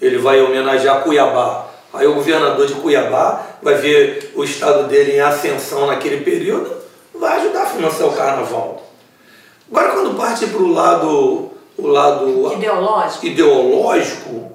Ele 0.00 0.18
vai 0.18 0.40
homenagear 0.40 1.02
Cuiabá. 1.02 1.66
Aí 1.92 2.06
o 2.06 2.14
governador 2.14 2.66
de 2.66 2.74
Cuiabá 2.74 3.46
vai 3.62 3.74
ver 3.74 4.32
o 4.34 4.42
estado 4.42 4.88
dele 4.88 5.16
em 5.16 5.20
ascensão 5.20 5.86
naquele 5.86 6.24
período, 6.24 6.74
vai 7.14 7.38
ajudar 7.40 7.62
a 7.62 7.66
financiar 7.66 8.08
o 8.08 8.16
carnaval. 8.16 8.82
Agora 9.70 9.92
quando 9.92 10.16
parte 10.16 10.46
para 10.46 10.62
o 10.62 10.72
lado, 10.72 11.50
o 11.76 11.86
lado 11.86 12.52
ideológico. 12.54 13.26
ideológico, 13.26 14.51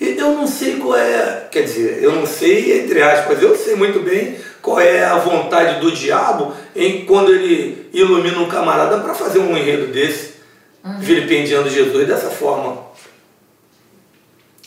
eu 0.00 0.32
não 0.32 0.46
sei 0.46 0.76
qual 0.76 0.96
é, 0.96 1.48
quer 1.50 1.62
dizer, 1.62 2.02
eu 2.02 2.12
não 2.12 2.24
sei 2.26 2.80
entre 2.80 3.02
aspas, 3.02 3.42
eu 3.42 3.54
sei 3.54 3.76
muito 3.76 4.00
bem 4.00 4.36
qual 4.62 4.80
é 4.80 5.04
a 5.04 5.16
vontade 5.18 5.80
do 5.80 5.92
diabo 5.92 6.54
em 6.74 7.04
quando 7.04 7.32
ele 7.32 7.88
ilumina 7.92 8.38
um 8.38 8.48
camarada 8.48 8.98
para 9.00 9.14
fazer 9.14 9.38
um 9.38 9.56
enredo 9.56 9.92
desse, 9.92 10.34
uhum. 10.82 10.98
vilipendiando 11.00 11.68
Jesus 11.68 12.06
dessa 12.06 12.30
forma. 12.30 12.88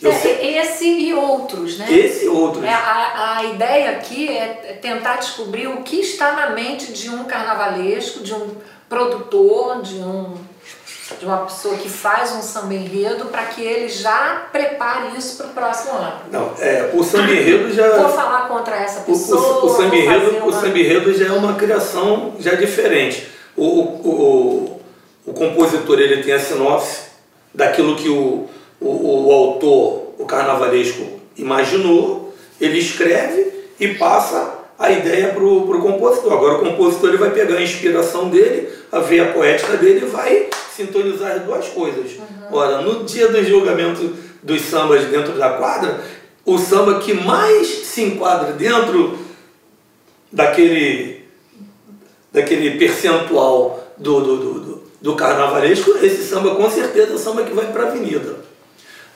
É, 0.02 0.58
esse 0.58 0.84
e 0.84 1.14
outros, 1.14 1.78
né? 1.78 1.86
Esse 1.90 2.26
e 2.26 2.28
outros. 2.28 2.62
É, 2.62 2.68
a, 2.72 3.38
a 3.38 3.44
ideia 3.44 3.90
aqui 3.92 4.28
é 4.28 4.78
tentar 4.80 5.16
descobrir 5.16 5.66
o 5.66 5.82
que 5.82 5.96
está 5.96 6.32
na 6.32 6.50
mente 6.50 6.92
de 6.92 7.08
um 7.08 7.24
carnavalesco, 7.24 8.22
de 8.22 8.34
um 8.34 8.50
produtor, 8.88 9.82
de 9.82 9.94
um 9.94 10.36
de 11.18 11.26
uma 11.26 11.38
pessoa 11.38 11.76
que 11.76 11.88
faz 11.88 12.32
um 12.32 12.40
samba 12.40 12.72
enredo 12.72 13.26
para 13.26 13.44
que 13.44 13.62
ele 13.62 13.88
já 13.88 14.48
prepare 14.50 15.16
isso 15.18 15.36
para 15.36 15.46
o 15.46 15.50
próximo 15.50 15.92
ano. 15.92 16.20
Não, 16.32 16.52
é, 16.58 16.90
o 16.94 17.04
samba 17.04 17.30
enredo 17.30 17.72
já. 17.72 17.88
Vou 17.96 18.08
falar 18.08 18.48
contra 18.48 18.76
essa 18.76 19.00
pessoa. 19.00 19.60
O, 19.60 19.66
o, 19.66 19.66
o 19.66 19.76
samba 19.76 19.96
enredo, 19.96 20.30
uma... 20.38 20.46
o 20.46 20.52
samba 20.52 20.78
enredo 20.78 21.12
já 21.12 21.26
é 21.26 21.32
uma 21.32 21.54
criação 21.54 22.34
já 22.38 22.54
diferente. 22.54 23.28
O, 23.54 23.64
o, 23.64 24.80
o, 25.26 25.30
o 25.30 25.32
compositor 25.34 26.00
ele 26.00 26.22
tem 26.22 26.32
a 26.32 26.40
sinopse 26.40 27.02
daquilo 27.52 27.96
que 27.96 28.08
o, 28.08 28.48
o, 28.80 29.26
o 29.28 29.32
autor, 29.32 30.14
o 30.18 30.24
carnavalesco, 30.24 31.20
imaginou, 31.36 32.34
ele 32.58 32.78
escreve 32.78 33.52
e 33.78 33.88
passa 33.94 34.54
a 34.78 34.90
ideia 34.90 35.28
para 35.28 35.44
o 35.44 35.82
compositor. 35.82 36.32
Agora 36.32 36.54
o 36.54 36.58
compositor 36.60 37.10
ele 37.10 37.18
vai 37.18 37.30
pegar 37.30 37.56
a 37.56 37.62
inspiração 37.62 38.30
dele, 38.30 38.70
a 38.90 39.00
veia 39.00 39.32
poética 39.32 39.76
dele 39.76 40.06
e 40.06 40.08
vai 40.08 40.48
sintonizar 40.74 41.32
as 41.32 41.42
duas 41.42 41.68
coisas. 41.68 42.12
Uhum. 42.12 42.56
Ora, 42.56 42.82
no 42.82 43.04
dia 43.04 43.28
do 43.28 43.44
julgamento 43.44 44.14
dos 44.42 44.62
sambas 44.62 45.04
dentro 45.04 45.32
da 45.32 45.50
quadra, 45.50 46.02
o 46.44 46.58
samba 46.58 46.98
que 46.98 47.14
mais 47.14 47.66
se 47.66 48.02
enquadra 48.02 48.52
dentro 48.52 49.18
daquele, 50.30 51.24
daquele 52.32 52.78
percentual 52.78 53.94
do, 53.96 54.20
do, 54.20 54.36
do, 54.36 54.82
do 55.00 55.16
carnavalesco, 55.16 55.98
esse 56.02 56.24
samba 56.24 56.54
com 56.54 56.70
certeza 56.70 57.12
é 57.12 57.14
o 57.14 57.18
samba 57.18 57.44
que 57.44 57.54
vai 57.54 57.66
para 57.66 57.84
a 57.84 57.86
avenida. 57.88 58.36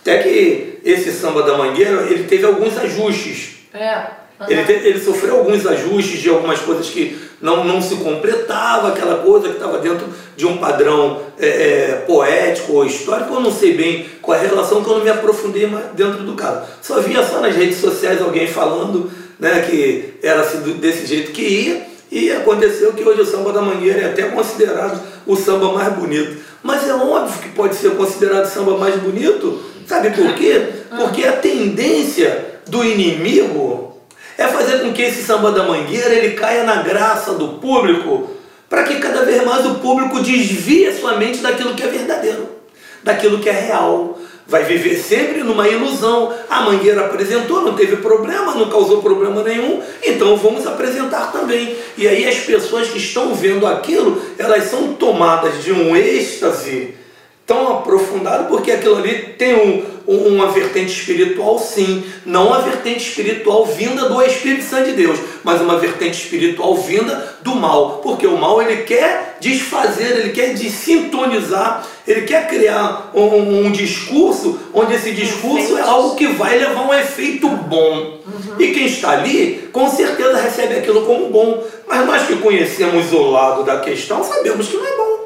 Até 0.00 0.18
que 0.22 0.78
esse 0.84 1.12
samba 1.12 1.42
da 1.42 1.58
Mangueira, 1.58 2.02
ele 2.10 2.24
teve 2.24 2.46
alguns 2.46 2.78
ajustes. 2.78 3.58
É. 3.74 4.06
Uhum. 4.40 4.46
Ele, 4.48 4.64
te, 4.64 4.72
ele 4.72 5.00
sofreu 5.00 5.38
alguns 5.38 5.66
ajustes 5.66 6.20
de 6.20 6.28
algumas 6.30 6.60
coisas 6.60 6.88
que 6.88 7.27
não, 7.40 7.64
não 7.64 7.80
se 7.80 7.96
completava, 7.96 8.88
aquela 8.88 9.16
coisa 9.18 9.48
que 9.48 9.54
estava 9.54 9.78
dentro 9.78 10.06
de 10.36 10.46
um 10.46 10.56
padrão 10.56 11.20
é, 11.38 11.46
é, 11.46 12.04
poético 12.06 12.72
ou 12.72 12.84
histórico. 12.84 13.34
Eu 13.34 13.40
não 13.40 13.52
sei 13.52 13.74
bem 13.74 14.06
qual 14.20 14.36
é 14.36 14.40
a 14.40 14.48
relação, 14.48 14.82
que 14.82 14.90
eu 14.90 14.96
não 14.96 15.04
me 15.04 15.10
aprofundei 15.10 15.68
dentro 15.94 16.24
do 16.24 16.34
caso. 16.34 16.62
Só 16.82 17.00
via 17.00 17.24
só 17.24 17.40
nas 17.40 17.54
redes 17.54 17.78
sociais 17.78 18.20
alguém 18.20 18.46
falando 18.46 19.10
né, 19.38 19.60
que 19.68 20.14
era 20.22 20.40
assim, 20.40 20.58
desse 20.74 21.06
jeito 21.06 21.32
que 21.32 21.42
ia, 21.42 21.86
e 22.10 22.32
aconteceu 22.32 22.92
que 22.92 23.04
hoje 23.04 23.20
o 23.20 23.26
samba 23.26 23.52
da 23.52 23.60
Mangueira 23.60 24.00
é 24.00 24.06
até 24.06 24.22
considerado 24.24 25.00
o 25.26 25.36
samba 25.36 25.72
mais 25.72 25.92
bonito. 25.92 26.38
Mas 26.62 26.88
é 26.88 26.94
óbvio 26.94 27.40
que 27.40 27.50
pode 27.50 27.76
ser 27.76 27.92
considerado 27.92 28.46
o 28.46 28.48
samba 28.48 28.76
mais 28.76 28.96
bonito, 28.96 29.62
sabe 29.86 30.10
por 30.10 30.34
quê? 30.34 30.68
Porque 30.90 31.24
a 31.24 31.32
tendência 31.32 32.46
do 32.66 32.84
inimigo 32.84 33.87
é 34.38 34.46
fazer 34.46 34.78
com 34.78 34.92
que 34.92 35.02
esse 35.02 35.24
samba 35.24 35.50
da 35.50 35.64
mangueira 35.64 36.14
ele 36.14 36.36
caia 36.36 36.62
na 36.62 36.76
graça 36.76 37.34
do 37.34 37.58
público, 37.60 38.30
para 38.70 38.84
que 38.84 39.00
cada 39.00 39.24
vez 39.24 39.44
mais 39.44 39.66
o 39.66 39.74
público 39.76 40.20
desvie 40.20 40.92
sua 40.92 41.16
mente 41.16 41.38
daquilo 41.38 41.74
que 41.74 41.82
é 41.82 41.88
verdadeiro, 41.88 42.48
daquilo 43.02 43.40
que 43.40 43.48
é 43.48 43.52
real. 43.52 44.16
Vai 44.46 44.64
viver 44.64 44.96
sempre 44.96 45.42
numa 45.42 45.68
ilusão. 45.68 46.32
A 46.48 46.62
mangueira 46.62 47.02
apresentou, 47.02 47.62
não 47.62 47.74
teve 47.74 47.96
problema, 47.96 48.54
não 48.54 48.70
causou 48.70 49.02
problema 49.02 49.42
nenhum, 49.42 49.82
então 50.02 50.36
vamos 50.36 50.66
apresentar 50.66 51.32
também. 51.32 51.76
E 51.98 52.06
aí 52.06 52.26
as 52.26 52.38
pessoas 52.38 52.88
que 52.88 52.96
estão 52.96 53.34
vendo 53.34 53.66
aquilo, 53.66 54.22
elas 54.38 54.64
são 54.64 54.94
tomadas 54.94 55.62
de 55.62 55.72
um 55.72 55.94
êxtase 55.94 56.94
tão 57.48 57.78
aprofundado, 57.78 58.44
porque 58.44 58.70
aquilo 58.70 58.98
ali 58.98 59.34
tem 59.38 59.54
um, 59.54 59.82
um, 60.06 60.34
uma 60.34 60.48
vertente 60.48 60.92
espiritual, 60.92 61.58
sim, 61.58 62.04
não 62.26 62.48
uma 62.48 62.60
vertente 62.60 63.08
espiritual 63.08 63.64
vinda 63.64 64.06
do 64.06 64.20
Espírito 64.22 64.64
Santo 64.64 64.90
de 64.90 64.92
Deus, 64.92 65.18
mas 65.42 65.58
uma 65.62 65.78
vertente 65.78 66.22
espiritual 66.22 66.74
vinda 66.74 67.38
do 67.40 67.54
mal, 67.54 68.00
porque 68.02 68.26
o 68.26 68.36
mal 68.36 68.60
ele 68.60 68.82
quer 68.82 69.38
desfazer, 69.40 70.18
ele 70.18 70.28
quer 70.28 70.52
desintonizar, 70.52 71.86
ele 72.06 72.22
quer 72.22 72.46
criar 72.48 73.12
um, 73.14 73.64
um 73.64 73.72
discurso 73.72 74.60
onde 74.74 74.94
esse 74.94 75.12
discurso 75.12 75.78
é 75.78 75.80
algo 75.80 76.16
que 76.16 76.26
vai 76.26 76.58
levar 76.58 76.86
um 76.86 76.92
efeito 76.92 77.48
bom. 77.48 78.18
Uhum. 78.26 78.60
E 78.60 78.72
quem 78.72 78.84
está 78.84 79.12
ali, 79.12 79.70
com 79.72 79.88
certeza 79.88 80.36
recebe 80.36 80.74
aquilo 80.74 81.06
como 81.06 81.30
bom, 81.30 81.64
mas 81.86 82.04
nós 82.04 82.26
que 82.26 82.36
conhecemos 82.36 83.10
o 83.10 83.30
lado 83.30 83.62
da 83.64 83.78
questão 83.80 84.22
sabemos 84.22 84.68
que 84.68 84.76
não 84.76 84.86
é 84.86 84.96
bom. 84.98 85.17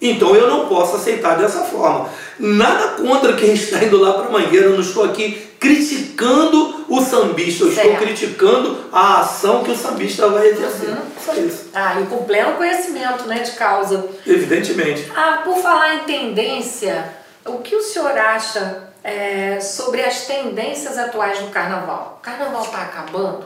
Então 0.00 0.34
eu 0.34 0.48
não 0.48 0.66
posso 0.66 0.96
aceitar 0.96 1.36
dessa 1.36 1.60
forma. 1.60 2.08
Nada 2.38 3.02
contra 3.02 3.34
quem 3.34 3.52
está 3.52 3.84
indo 3.84 4.00
lá 4.00 4.14
para 4.14 4.26
a 4.26 4.30
Mangueira, 4.30 4.66
eu 4.66 4.72
não 4.72 4.80
estou 4.80 5.04
aqui 5.04 5.50
criticando 5.60 6.86
o 6.88 7.02
sambista, 7.02 7.64
eu 7.64 7.72
certo. 7.72 7.90
estou 7.90 8.06
criticando 8.06 8.84
a 8.90 9.20
ação 9.20 9.62
que 9.62 9.70
o 9.70 9.76
sambista 9.76 10.26
vai 10.28 10.48
exercer. 10.48 10.88
Uhum. 10.88 11.02
Só 11.22 11.34
isso. 11.34 11.68
Ah, 11.74 12.00
e 12.00 12.06
com 12.06 12.24
pleno 12.24 12.56
conhecimento 12.56 13.24
né, 13.26 13.40
de 13.40 13.52
causa. 13.52 14.08
Evidentemente. 14.26 15.12
Ah, 15.14 15.42
por 15.44 15.58
falar 15.58 15.96
em 15.96 15.98
tendência, 16.00 17.12
o 17.44 17.58
que 17.58 17.76
o 17.76 17.82
senhor 17.82 18.16
acha 18.16 18.88
é, 19.04 19.60
sobre 19.60 20.00
as 20.00 20.26
tendências 20.26 20.96
atuais 20.96 21.38
do 21.40 21.48
carnaval? 21.48 22.18
O 22.20 22.22
carnaval 22.22 22.62
está 22.62 22.82
acabando? 22.82 23.44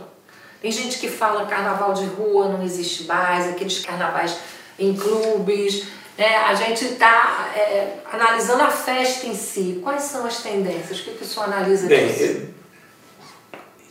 Tem 0.62 0.70
gente 0.70 0.98
que 0.98 1.08
fala 1.08 1.46
carnaval 1.46 1.92
de 1.92 2.06
rua 2.06 2.48
não 2.48 2.62
existe 2.62 3.04
mais, 3.04 3.48
aqueles 3.48 3.84
carnavais 3.84 4.36
em 4.78 4.94
clubes. 4.94 5.88
É, 6.16 6.36
a 6.36 6.54
gente 6.54 6.84
está 6.84 7.52
é, 7.56 7.98
analisando 8.12 8.62
a 8.62 8.70
festa 8.70 9.26
em 9.26 9.34
si. 9.34 9.80
Quais 9.82 10.02
são 10.02 10.24
as 10.24 10.42
tendências? 10.42 11.00
O 11.00 11.02
que, 11.02 11.10
que 11.10 11.24
o 11.24 11.26
senhor 11.26 11.46
analisa 11.46 11.88
Bem, 11.88 12.06
disso? 12.06 12.48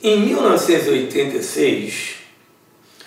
Em 0.02 0.22
1986, 0.22 2.16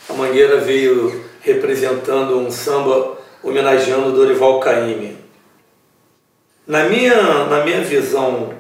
a 0.09 0.13
Mangueira 0.13 0.59
veio 0.59 1.25
representando 1.41 2.39
um 2.39 2.51
samba 2.51 3.17
homenageando 3.43 4.13
Dorival 4.13 4.61
Caymmi. 4.61 5.17
Na 6.67 6.85
minha, 6.85 7.45
na 7.45 7.65
minha 7.65 7.81
visão 7.81 8.53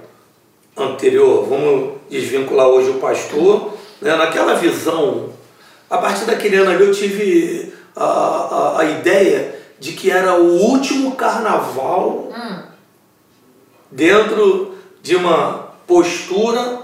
anterior, 0.76 1.44
vamos 1.46 1.96
desvincular 2.08 2.68
hoje 2.68 2.90
o 2.90 3.00
pastor, 3.00 3.76
né? 4.00 4.14
naquela 4.16 4.54
visão, 4.54 5.32
a 5.90 5.98
partir 5.98 6.24
daquele 6.24 6.56
ano 6.56 6.70
ali 6.70 6.84
eu 6.84 6.92
tive 6.92 7.72
a, 7.94 8.04
a, 8.04 8.80
a 8.80 8.84
ideia 8.84 9.56
de 9.78 9.92
que 9.92 10.10
era 10.10 10.34
o 10.34 10.60
último 10.62 11.16
carnaval 11.16 12.32
Hum. 12.34 12.62
dentro 13.90 14.74
de 15.02 15.16
uma 15.16 15.70
postura 15.86 16.80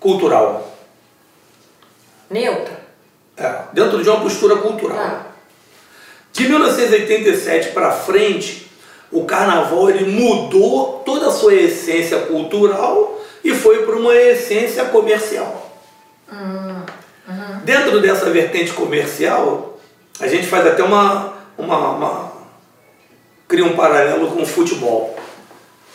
cultural. 0.00 0.76
Neutra. 2.30 2.80
É, 3.36 3.62
dentro 3.72 4.02
de 4.02 4.08
uma 4.08 4.20
postura 4.20 4.56
cultural. 4.56 4.98
Ah. 4.98 5.26
De 6.32 6.48
1987 6.48 7.70
para 7.70 7.92
frente, 7.92 8.70
o 9.10 9.24
carnaval 9.24 9.88
ele 9.88 10.04
mudou 10.10 11.02
toda 11.04 11.28
a 11.28 11.32
sua 11.32 11.54
essência 11.54 12.18
cultural 12.22 13.20
e 13.42 13.54
foi 13.54 13.86
para 13.86 13.96
uma 13.96 14.14
essência 14.14 14.84
comercial. 14.86 15.62
Dentro 17.64 18.00
dessa 18.00 18.28
vertente 18.30 18.72
comercial, 18.72 19.75
a 20.20 20.26
gente 20.28 20.46
faz 20.46 20.66
até 20.66 20.82
uma, 20.82 21.34
uma, 21.58 21.90
uma- 21.90 22.32
cria 23.48 23.64
um 23.64 23.76
paralelo 23.76 24.28
com 24.30 24.42
o 24.42 24.46
futebol. 24.46 25.16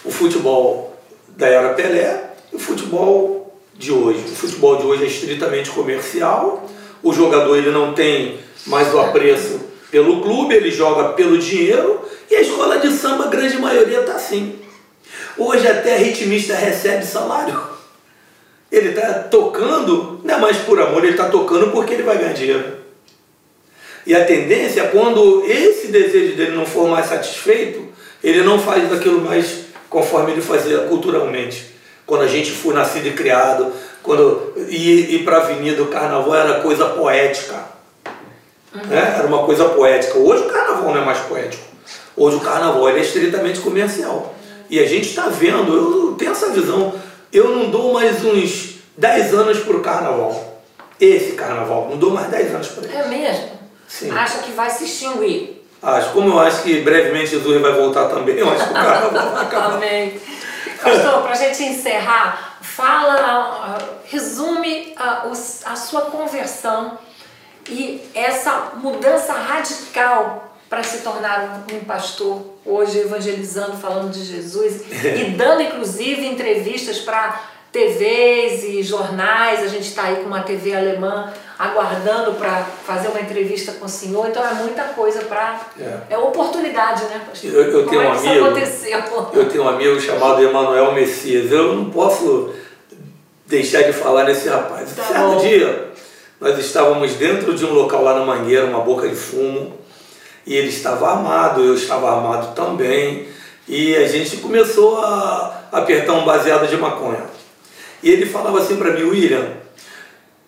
O 0.05 0.11
futebol 0.11 0.95
da 1.29 1.47
era 1.47 1.73
Pelé 1.73 2.31
e 2.51 2.55
o 2.55 2.59
futebol 2.59 3.59
de 3.73 3.91
hoje. 3.91 4.19
O 4.31 4.35
futebol 4.35 4.77
de 4.77 4.85
hoje 4.85 5.03
é 5.03 5.07
estritamente 5.07 5.69
comercial. 5.71 6.67
O 7.03 7.13
jogador 7.13 7.57
ele 7.57 7.71
não 7.71 7.93
tem 7.93 8.39
mais 8.67 8.93
o 8.93 8.99
apreço 8.99 9.59
pelo 9.89 10.21
clube, 10.21 10.55
ele 10.55 10.71
joga 10.71 11.09
pelo 11.13 11.37
dinheiro 11.37 11.99
e 12.29 12.35
a 12.35 12.41
escola 12.41 12.77
de 12.79 12.91
samba, 12.91 13.25
a 13.25 13.27
grande 13.27 13.57
maioria, 13.57 14.01
está 14.01 14.13
assim. 14.13 14.59
Hoje 15.37 15.67
até 15.67 15.97
ritmista 15.97 16.55
recebe 16.55 17.05
salário. 17.05 17.59
Ele 18.71 18.89
está 18.89 19.23
tocando, 19.23 20.21
não 20.23 20.35
é 20.35 20.37
mais 20.39 20.57
por 20.57 20.79
amor, 20.79 21.03
ele 21.03 21.11
está 21.13 21.27
tocando 21.27 21.71
porque 21.71 21.93
ele 21.93 22.03
vai 22.03 22.17
ganhar 22.17 22.33
dinheiro. 22.33 22.80
E 24.05 24.15
a 24.15 24.25
tendência 24.25 24.81
é 24.81 24.87
quando 24.87 25.45
esse 25.45 25.87
desejo 25.87 26.35
dele 26.35 26.51
não 26.51 26.65
for 26.65 26.87
mais 26.87 27.07
satisfeito, 27.07 27.87
ele 28.23 28.41
não 28.41 28.59
faz 28.59 28.89
daquilo 28.89 29.21
mais 29.21 29.65
conforme 29.89 30.31
ele 30.31 30.41
fazia 30.41 30.79
culturalmente. 30.79 31.71
Quando 32.05 32.23
a 32.23 32.27
gente 32.27 32.51
foi 32.51 32.73
nascido 32.73 33.07
e 33.07 33.11
criado, 33.11 33.71
quando 34.01 34.53
ir, 34.67 35.13
ir 35.13 35.23
para 35.23 35.37
a 35.37 35.41
avenida, 35.41 35.83
o 35.83 35.87
carnaval 35.87 36.35
era 36.35 36.61
coisa 36.61 36.85
poética. 36.85 37.63
Né? 38.73 39.15
Era 39.17 39.27
uma 39.27 39.43
coisa 39.43 39.65
poética. 39.65 40.17
Hoje 40.17 40.43
o 40.43 40.47
carnaval 40.47 40.93
não 40.93 41.01
é 41.01 41.05
mais 41.05 41.19
poético. 41.19 41.63
Hoje 42.15 42.37
o 42.37 42.41
carnaval 42.41 42.89
é 42.89 42.99
estritamente 42.99 43.59
comercial. 43.59 44.35
E 44.69 44.79
a 44.79 44.85
gente 44.87 45.09
está 45.09 45.27
vendo, 45.27 45.75
eu 45.75 46.15
tenho 46.15 46.31
essa 46.31 46.49
visão, 46.49 46.93
eu 47.31 47.49
não 47.49 47.69
dou 47.69 47.93
mais 47.93 48.23
uns 48.23 48.75
10 48.97 49.33
anos 49.33 49.59
para 49.59 49.75
o 49.75 49.81
carnaval. 49.81 50.63
Esse 50.99 51.33
carnaval, 51.33 51.87
não 51.89 51.97
dou 51.97 52.11
mais 52.11 52.27
10 52.29 52.55
anos 52.55 52.67
para 52.69 52.83
ele. 52.85 52.95
É 52.95 53.07
mesmo? 53.07 53.60
Sim. 53.91 54.09
Acha 54.11 54.39
que 54.39 54.51
vai 54.53 54.69
se 54.69 54.85
extinguir? 54.85 55.61
Acho, 55.83 56.11
como 56.11 56.29
eu 56.29 56.39
acho 56.39 56.63
que 56.63 56.79
brevemente 56.81 57.31
Jesus 57.31 57.59
vai 57.61 57.73
voltar 57.73 58.05
também, 58.07 58.37
eu 58.37 58.49
acho 58.49 58.63
que 58.63 58.69
o 58.69 58.73
carnaval 58.73 59.31
vai 59.31 59.43
acabar. 59.43 59.73
Amém. 59.73 60.19
Pastor, 60.81 61.21
para 61.23 61.31
a 61.31 61.35
gente 61.35 61.63
encerrar, 61.63 62.57
fala, 62.61 63.15
ah, 63.15 63.77
resume 64.05 64.93
ah, 64.95 65.27
os- 65.29 65.61
a 65.65 65.75
sua 65.75 66.01
conversão 66.03 66.97
e 67.69 68.01
essa 68.15 68.71
mudança 68.75 69.33
radical 69.33 70.55
para 70.69 70.83
se 70.83 70.99
tornar 70.99 71.65
um 71.73 71.79
pastor, 71.83 72.41
hoje 72.65 72.99
evangelizando, 72.99 73.75
falando 73.77 74.11
de 74.11 74.23
Jesus 74.23 74.83
e 75.03 75.25
dando 75.31 75.61
inclusive 75.63 76.25
entrevistas 76.25 76.99
para 76.99 77.41
TVs 77.71 78.63
e 78.63 78.83
jornais. 78.83 79.63
A 79.63 79.67
gente 79.67 79.87
está 79.87 80.03
aí 80.03 80.17
com 80.17 80.27
uma 80.27 80.41
TV 80.43 80.75
alemã 80.75 81.31
aguardando 81.61 82.33
para 82.33 82.65
fazer 82.85 83.09
uma 83.09 83.21
entrevista 83.21 83.73
com 83.73 83.85
o 83.85 83.89
senhor, 83.89 84.27
então 84.29 84.43
é 84.43 84.53
muita 84.55 84.83
coisa 84.85 85.21
para. 85.25 85.59
É. 85.79 86.13
É. 86.13 86.17
oportunidade, 86.17 87.03
né, 87.05 87.21
pastor? 87.29 87.51
Eu- 87.51 87.63
eu 87.71 87.85
tenho 87.87 88.01
é 88.01 88.07
um 88.07 88.11
amigo- 88.13 88.45
aconteceu? 88.45 89.03
Eu 89.33 89.49
tenho 89.49 89.63
um 89.63 89.69
amigo 89.69 90.01
chamado 90.01 90.43
Emanuel 90.43 90.91
Messias. 90.93 91.51
Eu 91.51 91.75
não 91.75 91.91
posso 91.91 92.51
deixar 93.45 93.83
de 93.83 93.93
falar 93.93 94.23
nesse 94.23 94.49
rapaz. 94.49 94.89
Tá 94.95 95.03
certo 95.03 95.21
bom. 95.21 95.37
dia, 95.37 95.89
nós 96.39 96.57
estávamos 96.57 97.13
dentro 97.13 97.53
de 97.53 97.63
um 97.63 97.73
local 97.73 98.03
lá 98.03 98.17
na 98.17 98.25
Mangueira, 98.25 98.65
uma 98.65 98.79
boca 98.81 99.07
de 99.07 99.15
fumo, 99.15 99.77
e 100.47 100.55
ele 100.55 100.69
estava 100.69 101.11
armado, 101.11 101.61
eu 101.63 101.75
estava 101.75 102.09
armado 102.15 102.55
também, 102.55 103.27
e 103.67 103.95
a 103.95 104.07
gente 104.07 104.37
começou 104.37 104.97
a 104.99 105.61
apertar 105.71 106.13
um 106.13 106.25
baseado 106.25 106.67
de 106.67 106.75
maconha. 106.77 107.23
E 108.01 108.09
ele 108.09 108.25
falava 108.25 108.57
assim 108.59 108.77
para 108.77 108.91
mim, 108.93 109.03
William, 109.03 109.60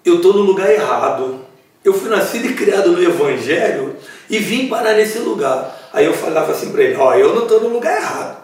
eu 0.06 0.18
estou 0.18 0.34
no 0.34 0.42
lugar 0.42 0.70
errado. 0.72 1.40
Eu 1.84 1.94
fui 1.94 2.10
nascido 2.10 2.46
e 2.46 2.54
criado 2.54 2.92
no 2.92 3.04
Evangelho 3.04 3.96
e 4.30 4.40
vim 4.40 4.68
parar 4.68 4.94
nesse 4.94 5.20
lugar. 5.20 5.90
Aí 5.92 6.06
eu 6.06 6.14
falava 6.14 6.52
assim 6.52 6.72
para 6.72 6.84
ele, 6.84 6.96
ó, 6.96 7.14
eu 7.14 7.36
não 7.36 7.44
estou 7.44 7.62
no 7.62 7.70
lugar 7.70 7.98
errado. 7.98 8.38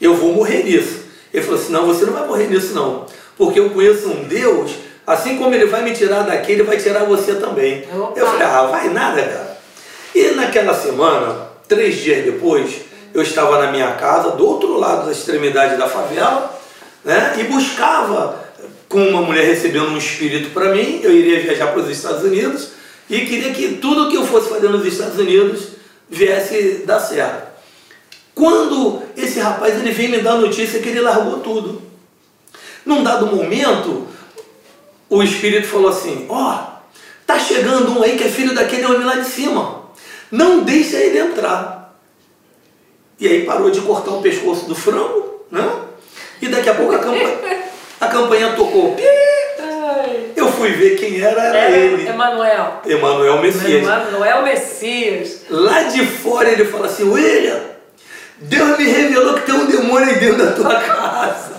Eu 0.00 0.14
vou 0.14 0.32
morrer 0.32 0.64
nisso. 0.64 1.02
Ele 1.32 1.42
falou 1.42 1.60
assim, 1.60 1.72
não, 1.72 1.86
você 1.86 2.04
não 2.04 2.12
vai 2.12 2.26
morrer 2.26 2.48
nisso 2.48 2.74
não. 2.74 3.06
Porque 3.36 3.60
eu 3.60 3.70
conheço 3.70 4.08
um 4.08 4.24
Deus, 4.24 4.72
assim 5.06 5.36
como 5.36 5.54
ele 5.54 5.66
vai 5.66 5.82
me 5.82 5.92
tirar 5.92 6.22
daqui, 6.22 6.52
ele 6.52 6.62
vai 6.62 6.76
tirar 6.76 7.04
você 7.04 7.34
também. 7.34 7.86
Opa. 7.94 8.18
Eu 8.18 8.26
falei, 8.26 8.46
ah, 8.46 8.62
vai 8.62 8.88
nada, 8.88 9.22
cara. 9.22 9.58
E 10.14 10.30
naquela 10.30 10.74
semana, 10.74 11.48
três 11.68 11.96
dias 11.96 12.24
depois, 12.24 12.80
eu 13.12 13.22
estava 13.22 13.58
na 13.58 13.70
minha 13.70 13.92
casa, 13.92 14.30
do 14.30 14.46
outro 14.46 14.78
lado 14.78 15.06
da 15.06 15.12
extremidade 15.12 15.76
da 15.76 15.88
favela, 15.88 16.58
né? 17.04 17.34
E 17.38 17.44
buscava, 17.44 18.47
com 18.88 19.06
uma 19.06 19.22
mulher 19.22 19.44
recebendo 19.44 19.90
um 19.90 19.98
espírito 19.98 20.50
para 20.50 20.74
mim, 20.74 21.00
eu 21.02 21.12
iria 21.12 21.40
viajar 21.40 21.68
para 21.68 21.82
os 21.82 21.90
Estados 21.90 22.22
Unidos 22.22 22.70
e 23.08 23.20
queria 23.26 23.52
que 23.52 23.76
tudo 23.76 24.08
que 24.10 24.16
eu 24.16 24.26
fosse 24.26 24.48
fazer 24.48 24.68
nos 24.68 24.84
Estados 24.86 25.18
Unidos 25.18 25.68
viesse 26.08 26.84
dar 26.86 27.00
certo. 27.00 27.48
Quando 28.34 29.02
esse 29.16 29.40
rapaz 29.40 29.74
ele 29.76 29.90
vem 29.90 30.08
me 30.08 30.18
dar 30.18 30.32
a 30.32 30.38
notícia 30.38 30.80
que 30.80 30.88
ele 30.88 31.00
largou 31.00 31.40
tudo. 31.40 31.82
Num 32.86 33.02
dado 33.02 33.26
momento, 33.26 34.06
o 35.10 35.22
espírito 35.22 35.66
falou 35.66 35.88
assim: 35.88 36.26
Ó, 36.28 36.64
tá 37.26 37.38
chegando 37.38 37.98
um 37.98 38.02
aí 38.02 38.16
que 38.16 38.24
é 38.24 38.28
filho 38.28 38.54
daquele 38.54 38.86
homem 38.86 39.04
lá 39.04 39.16
de 39.16 39.28
cima. 39.28 39.82
Não 40.30 40.62
deixa 40.62 40.96
ele 40.96 41.18
entrar. 41.18 41.98
E 43.18 43.26
aí 43.26 43.44
parou 43.44 43.70
de 43.70 43.80
cortar 43.80 44.12
o 44.12 44.22
pescoço 44.22 44.66
do 44.66 44.74
frango, 44.74 45.44
né? 45.50 45.68
E 46.40 46.46
daqui 46.46 46.68
a 46.68 46.74
pouco 46.74 46.94
a 46.94 46.98
campanha, 47.00 47.36
campanha 48.18 48.52
tocou. 48.54 48.96
Eu 50.36 50.52
fui 50.52 50.72
ver 50.72 50.96
quem 50.96 51.20
era, 51.20 51.40
era 51.42 51.58
Era 51.58 51.76
ele. 51.76 52.08
Emanuel. 52.08 52.82
Emanuel 52.86 53.38
Messias. 53.40 53.82
Emanuel 53.82 54.42
Messias. 54.42 55.42
Lá 55.48 55.82
de 55.84 56.04
fora 56.06 56.48
ele 56.48 56.64
fala 56.64 56.86
assim, 56.86 57.08
William, 57.08 57.60
Deus 58.38 58.78
me 58.78 58.84
revelou 58.84 59.34
que 59.34 59.40
tem 59.42 59.54
um 59.54 59.66
demônio 59.66 60.08
aí 60.08 60.18
dentro 60.18 60.44
da 60.44 60.52
tua 60.52 60.74
casa. 60.74 61.58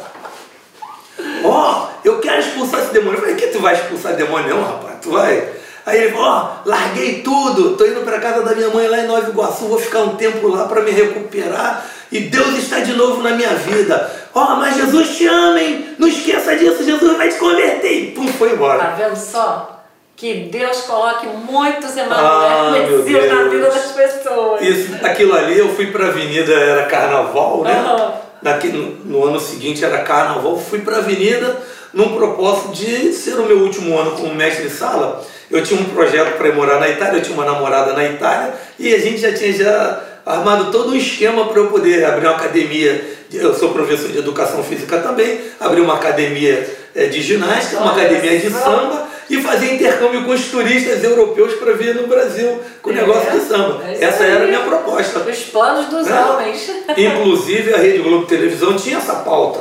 Ó, 1.43 1.87
eu 2.03 2.19
quero 2.19 2.39
expulsar 2.39 2.81
esse 2.81 2.93
demônio. 2.93 3.17
Eu 3.17 3.21
falei, 3.21 3.35
que 3.35 3.47
tu 3.47 3.59
vai 3.59 3.75
expulsar 3.75 4.15
demônio 4.15 4.55
não, 4.55 4.63
rapaz? 4.63 4.95
Tu 5.01 5.11
vai? 5.11 5.49
Aí 5.85 6.03
ele 6.03 6.11
falou, 6.11 6.27
ó, 6.27 6.51
larguei 6.65 7.21
tudo, 7.21 7.75
tô 7.75 7.85
indo 7.85 8.01
pra 8.01 8.19
casa 8.19 8.43
da 8.43 8.53
minha 8.53 8.69
mãe 8.69 8.87
lá 8.87 8.99
em 8.99 9.07
Nova 9.07 9.27
Iguaçu, 9.27 9.65
vou 9.65 9.79
ficar 9.79 10.01
um 10.01 10.15
tempo 10.15 10.47
lá 10.47 10.65
para 10.67 10.81
me 10.81 10.91
recuperar 10.91 11.83
e 12.11 12.19
Deus 12.21 12.57
está 12.57 12.79
de 12.79 12.93
novo 12.93 13.23
na 13.23 13.31
minha 13.31 13.49
vida. 13.55 14.18
Ó, 14.39 14.55
mas 14.55 14.75
Jesus 14.75 15.17
te 15.17 15.27
ama, 15.27 15.59
hein? 15.59 15.85
Não 15.99 16.07
esqueça 16.07 16.55
disso, 16.55 16.83
Jesus 16.83 17.17
vai 17.17 17.27
te 17.27 17.35
converter. 17.35 17.91
E 17.91 18.11
pum, 18.11 18.27
foi 18.27 18.53
embora. 18.53 18.79
Tá 18.79 18.95
vendo 18.97 19.15
só? 19.15 19.83
Que 20.15 20.33
Deus 20.51 20.81
coloque 20.81 21.27
muitos 21.27 21.97
Ah, 21.97 22.01
Emanuel 22.01 22.97
Messias 22.99 23.31
na 23.31 23.43
vida 23.43 23.69
das 23.69 23.91
pessoas. 23.91 24.61
Isso, 24.61 25.05
aquilo 25.05 25.35
ali, 25.35 25.57
eu 25.57 25.73
fui 25.75 25.87
pra 25.87 26.07
avenida, 26.07 26.53
era 26.53 26.83
carnaval, 26.83 27.63
né? 27.63 27.83
Aham. 27.85 28.13
Daqui, 28.41 28.69
no, 28.69 28.91
no 29.05 29.25
ano 29.25 29.39
seguinte 29.39 29.83
era 29.83 29.99
carnaval, 29.99 30.57
fui 30.57 30.79
pra 30.79 30.97
avenida 30.97 31.57
num 31.93 32.15
propósito 32.15 32.69
de 32.71 33.11
ser 33.11 33.33
o 33.33 33.45
meu 33.45 33.57
último 33.59 33.97
ano 33.97 34.11
como 34.11 34.33
mestre 34.33 34.67
de 34.67 34.73
sala. 34.73 35.21
Eu 35.51 35.63
tinha 35.63 35.79
um 35.79 35.85
projeto 35.85 36.37
para 36.37 36.47
ir 36.47 36.55
morar 36.55 36.79
na 36.79 36.87
Itália, 36.87 37.17
eu 37.17 37.23
tinha 37.23 37.35
uma 37.35 37.45
namorada 37.45 37.93
na 37.93 38.05
Itália 38.05 38.53
e 38.77 38.93
a 38.93 38.99
gente 38.99 39.17
já 39.17 39.33
tinha 39.33 39.51
já 39.51 39.99
armado 40.31 40.71
todo 40.71 40.91
um 40.91 40.95
esquema 40.95 41.45
para 41.47 41.59
eu 41.59 41.67
poder 41.67 42.05
abrir 42.05 42.27
uma 42.27 42.35
academia. 42.35 43.17
de- 43.29 43.37
Eu 43.37 43.53
sou 43.53 43.69
professor 43.71 44.09
de 44.09 44.17
educação 44.17 44.63
física 44.63 44.97
também, 44.99 45.39
abrir 45.59 45.81
uma 45.81 45.95
academia 45.95 46.67
eh, 46.95 47.05
de 47.05 47.21
ginástica, 47.21 47.77
uma 47.81 47.91
academia 47.91 48.39
de 48.39 48.49
samba 48.49 49.07
e 49.29 49.39
fazer 49.43 49.75
intercâmbio 49.75 50.23
com 50.23 50.31
os 50.31 50.45
turistas 50.45 51.03
europeus 51.03 51.53
para 51.53 51.73
vir 51.73 51.93
no 51.93 52.07
Brasil 52.07 52.59
com 52.81 52.89
o 52.89 52.93
É, 52.93 52.95
negócio 52.95 53.29
de 53.31 53.39
samba. 53.45 53.83
é 53.87 54.03
Essa 54.03 54.23
era 54.23 54.43
a 54.45 54.47
minha 54.47 54.61
proposta. 54.61 55.19
Os 55.19 55.37
planos 55.43 55.85
dos 55.87 56.07
É. 56.07 56.13
homens. 56.25 56.69
Inclusive 56.97 57.71
a 57.73 57.77
Rede 57.77 57.99
Globo 57.99 58.25
Televisão 58.25 58.75
tinha 58.75 58.97
essa 58.97 59.13
pauta. 59.17 59.59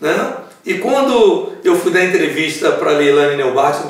Né? 0.00 0.32
E 0.66 0.74
quando 0.74 1.52
eu 1.62 1.76
fui 1.76 1.92
dar 1.92 2.02
entrevista 2.04 2.72
para 2.72 2.90
a 2.90 2.94
Leilane 2.94 3.36
Neubart, 3.36 3.82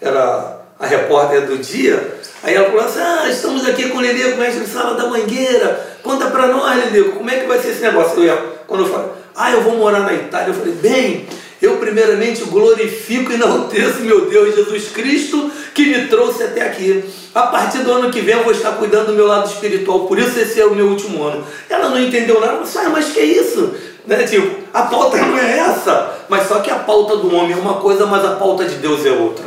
era 0.00 0.60
a 0.78 0.86
repórter 0.86 1.46
do 1.46 1.58
dia, 1.58 2.18
aí 2.42 2.54
ela 2.54 2.68
falou 2.68 2.84
assim, 2.84 3.00
ah, 3.00 3.28
estamos 3.28 3.66
aqui 3.66 3.88
com 3.88 3.98
o 3.98 4.02
Lilico, 4.02 4.38
mestre 4.38 4.64
de 4.64 4.70
sala 4.70 4.94
da 4.94 5.06
Mangueira, 5.06 5.98
conta 6.02 6.26
para 6.26 6.48
nós, 6.48 6.84
Lilico, 6.84 7.16
como 7.16 7.30
é 7.30 7.38
que 7.38 7.46
vai 7.46 7.58
ser 7.58 7.70
esse 7.70 7.82
negócio? 7.82 8.22
Eu 8.22 8.56
quando 8.66 8.84
eu 8.84 8.90
falei, 8.90 9.06
ah, 9.34 9.52
eu 9.52 9.62
vou 9.62 9.76
morar 9.76 10.00
na 10.00 10.12
Itália, 10.12 10.48
eu 10.48 10.54
falei, 10.54 10.74
bem, 10.74 11.26
Eu, 11.60 11.78
primeiramente, 11.78 12.44
glorifico 12.44 13.32
e 13.32 13.34
enalteço 13.34 14.00
meu 14.00 14.26
Deus 14.26 14.54
Jesus 14.54 14.90
Cristo 14.90 15.50
que 15.74 15.86
me 15.86 16.06
trouxe 16.06 16.42
até 16.42 16.62
aqui. 16.62 17.02
A 17.34 17.44
partir 17.44 17.78
do 17.78 17.92
ano 17.92 18.10
que 18.10 18.20
vem 18.20 18.36
eu 18.36 18.44
vou 18.44 18.52
estar 18.52 18.72
cuidando 18.72 19.06
do 19.06 19.12
meu 19.14 19.26
lado 19.26 19.48
espiritual, 19.48 20.00
por 20.00 20.18
isso 20.18 20.38
esse 20.38 20.60
é 20.60 20.66
o 20.66 20.74
meu 20.74 20.86
último 20.86 21.22
ano. 21.24 21.44
Ela 21.68 21.88
não 21.88 21.98
entendeu 21.98 22.40
nada, 22.40 22.58
mas, 22.60 22.76
ah, 22.76 22.90
mas 22.90 23.06
que 23.06 23.20
isso? 23.20 23.74
Né? 24.06 24.24
Tipo, 24.24 24.54
a 24.72 24.82
pauta 24.82 25.16
não 25.16 25.38
é 25.38 25.58
essa, 25.58 26.24
mas 26.28 26.46
só 26.46 26.60
que 26.60 26.70
a 26.70 26.76
pauta 26.76 27.16
do 27.16 27.34
homem 27.34 27.52
é 27.52 27.56
uma 27.56 27.74
coisa, 27.74 28.06
mas 28.06 28.24
a 28.24 28.36
pauta 28.36 28.66
de 28.66 28.74
Deus 28.76 29.04
é 29.06 29.12
outra. 29.12 29.44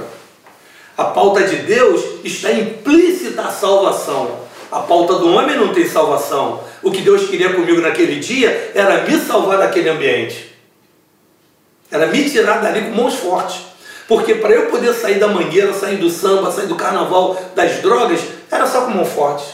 A 0.99 1.05
pauta 1.05 1.43
de 1.43 1.55
Deus 1.55 2.03
está 2.25 2.51
implícita 2.51 3.43
a 3.43 3.51
salvação. 3.51 4.37
A 4.69 4.81
pauta 4.81 5.13
do 5.15 5.33
homem 5.33 5.55
não 5.55 5.73
tem 5.73 5.87
salvação. 5.87 6.59
O 6.83 6.91
que 6.91 6.99
Deus 6.99 7.29
queria 7.29 7.53
comigo 7.53 7.79
naquele 7.79 8.19
dia 8.19 8.73
era 8.75 9.03
me 9.03 9.17
salvar 9.17 9.59
daquele 9.59 9.87
ambiente. 9.87 10.53
Era 11.89 12.07
me 12.07 12.29
tirar 12.29 12.57
dali 12.57 12.81
com 12.81 13.01
mãos 13.01 13.13
fortes. 13.13 13.61
Porque 14.09 14.35
para 14.35 14.51
eu 14.51 14.65
poder 14.65 14.93
sair 14.93 15.19
da 15.19 15.29
mangueira, 15.29 15.73
sair 15.73 15.95
do 15.95 16.09
samba, 16.09 16.51
sair 16.51 16.67
do 16.67 16.75
carnaval, 16.75 17.41
das 17.55 17.81
drogas, 17.81 18.19
era 18.51 18.67
só 18.67 18.81
com 18.81 18.91
mão 18.91 19.05
forte. 19.05 19.45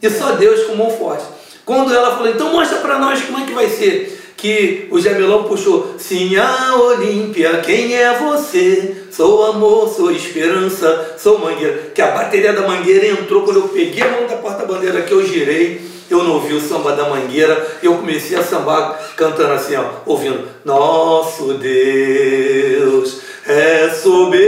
E 0.00 0.08
só 0.08 0.30
Deus 0.36 0.62
com 0.68 0.76
mão 0.76 0.92
forte. 0.92 1.24
Quando 1.64 1.92
ela 1.92 2.12
falou, 2.12 2.28
então 2.28 2.52
mostra 2.52 2.78
para 2.78 3.00
nós 3.00 3.20
como 3.20 3.40
é 3.40 3.46
que 3.46 3.52
vai 3.52 3.68
ser. 3.68 4.13
Que 4.44 4.88
o 4.90 5.00
Jamilão 5.00 5.44
puxou, 5.44 5.94
sim, 5.96 6.36
a 6.36 6.76
Olímpia, 6.76 7.62
quem 7.64 7.94
é 7.94 8.12
você? 8.12 8.94
Sou 9.10 9.46
amor, 9.46 9.88
sou 9.88 10.10
esperança, 10.10 11.14
sou 11.16 11.38
mangueira. 11.38 11.92
Que 11.94 12.02
a 12.02 12.10
bateria 12.10 12.52
da 12.52 12.68
mangueira 12.68 13.06
entrou 13.06 13.40
quando 13.44 13.60
eu 13.60 13.68
peguei 13.68 14.02
a 14.02 14.10
mão 14.10 14.26
da 14.26 14.36
porta-bandeira 14.36 15.00
que 15.00 15.12
eu 15.12 15.26
girei 15.26 15.80
eu 16.10 16.22
não 16.22 16.34
ouvi 16.34 16.52
o 16.52 16.60
samba 16.60 16.92
da 16.92 17.08
mangueira, 17.08 17.78
eu 17.82 17.94
comecei 17.96 18.36
a 18.36 18.42
sambar 18.42 19.00
cantando 19.16 19.54
assim, 19.54 19.76
ó, 19.76 19.84
ouvindo, 20.04 20.46
nosso 20.62 21.54
Deus 21.54 23.22
é 23.46 23.88
soberano. 23.88 24.44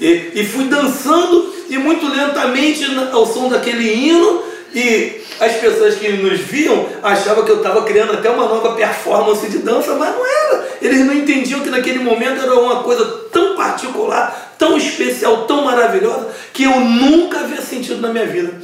E, 0.00 0.32
e 0.34 0.46
fui 0.46 0.64
dançando 0.64 1.52
e 1.68 1.76
muito 1.76 2.08
lentamente 2.08 2.86
ao 3.12 3.26
som 3.26 3.50
daquele 3.50 3.92
hino, 3.92 4.42
e 4.74 5.22
as 5.38 5.52
pessoas 5.54 5.96
que 5.96 6.08
nos 6.08 6.40
viam 6.40 6.86
achavam 7.02 7.44
que 7.44 7.50
eu 7.50 7.58
estava 7.58 7.82
criando 7.82 8.14
até 8.14 8.30
uma 8.30 8.46
nova 8.46 8.74
performance 8.74 9.46
de 9.48 9.58
dança, 9.58 9.94
mas 9.94 10.14
não 10.14 10.26
era. 10.26 10.68
Eles 10.80 11.00
não 11.04 11.14
entendiam 11.14 11.60
que 11.60 11.70
naquele 11.70 11.98
momento 11.98 12.42
era 12.42 12.54
uma 12.54 12.82
coisa 12.82 13.04
tão 13.30 13.54
particular, 13.54 14.54
tão 14.58 14.76
especial, 14.76 15.44
tão 15.46 15.64
maravilhosa, 15.64 16.28
que 16.52 16.64
eu 16.64 16.80
nunca 16.80 17.40
havia 17.40 17.60
sentido 17.60 18.00
na 18.00 18.08
minha 18.08 18.26
vida. 18.26 18.54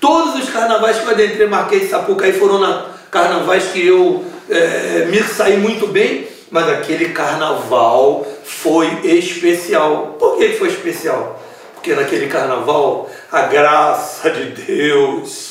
Todos 0.00 0.42
os 0.42 0.48
carnavais 0.48 0.98
que 0.98 1.04
eu 1.06 1.10
adentrei 1.10 1.46
Marquês 1.46 1.82
de 1.82 1.88
Sapucaí 1.88 2.32
foram 2.32 2.58
na 2.58 2.86
carnavais 3.10 3.64
que 3.72 3.86
eu 3.86 4.24
é, 4.48 5.06
me 5.10 5.22
saí 5.22 5.56
muito 5.56 5.86
bem, 5.86 6.28
mas 6.50 6.68
aquele 6.68 7.10
carnaval 7.10 8.26
foi 8.44 9.00
especial. 9.04 10.16
Por 10.18 10.38
que 10.38 10.52
foi 10.52 10.68
especial? 10.68 11.42
Porque 11.74 11.94
naquele 11.94 12.26
carnaval 12.26 13.10
a 13.30 13.42
graça 13.42 14.30
de 14.30 14.44
Deus 14.62 15.47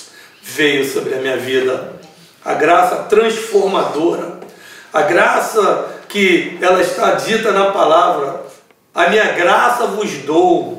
veio 0.48 0.86
sobre 0.86 1.16
a 1.16 1.18
minha 1.18 1.38
vida. 1.38 1.94
A 2.44 2.54
graça 2.54 3.04
transformadora. 3.10 4.40
A 4.94 5.02
graça 5.04 5.98
que 6.10 6.58
ela 6.62 6.82
está 6.82 7.12
dita 7.12 7.52
na 7.52 7.72
palavra. 7.72 8.44
A 8.94 9.10
minha 9.10 9.32
graça 9.34 9.86
vos 9.88 10.12
dou 10.20 10.78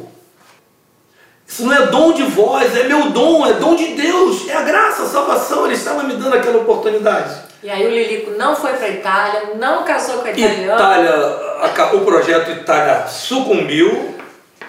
isso 1.48 1.64
não 1.64 1.72
é 1.72 1.87
dom 1.87 2.12
de 2.12 2.24
vós, 2.24 2.76
é 2.76 2.85
meu 2.85 3.09
dom, 3.09 3.46
é 3.46 3.54
dom 3.54 3.74
de 3.74 3.94
Deus, 3.94 4.46
é 4.50 4.54
a 4.54 4.62
graça, 4.62 5.04
a 5.04 5.07
salvação. 5.07 5.64
Ele 5.64 5.74
estava 5.74 6.02
me 6.02 6.12
dando 6.12 6.35
aquela 6.35 6.59
oportunidade. 6.59 7.35
E 7.62 7.70
aí 7.70 7.87
o 7.87 7.90
Lilico 7.90 8.33
não 8.33 8.54
foi 8.54 8.74
para 8.74 8.87
a 8.87 8.90
Itália, 8.90 9.42
não 9.57 9.83
casou 9.83 10.18
com 10.18 10.28
a 10.28 10.31
italiana. 10.31 10.74
Itália, 10.74 11.94
o 11.94 12.00
projeto 12.00 12.50
Itália 12.50 13.07
sucumbiu, 13.09 14.14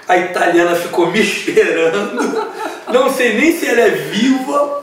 a 0.07 0.17
italiana 0.17 0.73
ficou 0.73 1.07
me 1.07 1.19
esperando. 1.21 2.49
Não 2.87 3.11
sei 3.13 3.37
nem 3.37 3.51
se 3.51 3.67
ela 3.67 3.81
é 3.81 3.89
viva. 3.89 4.78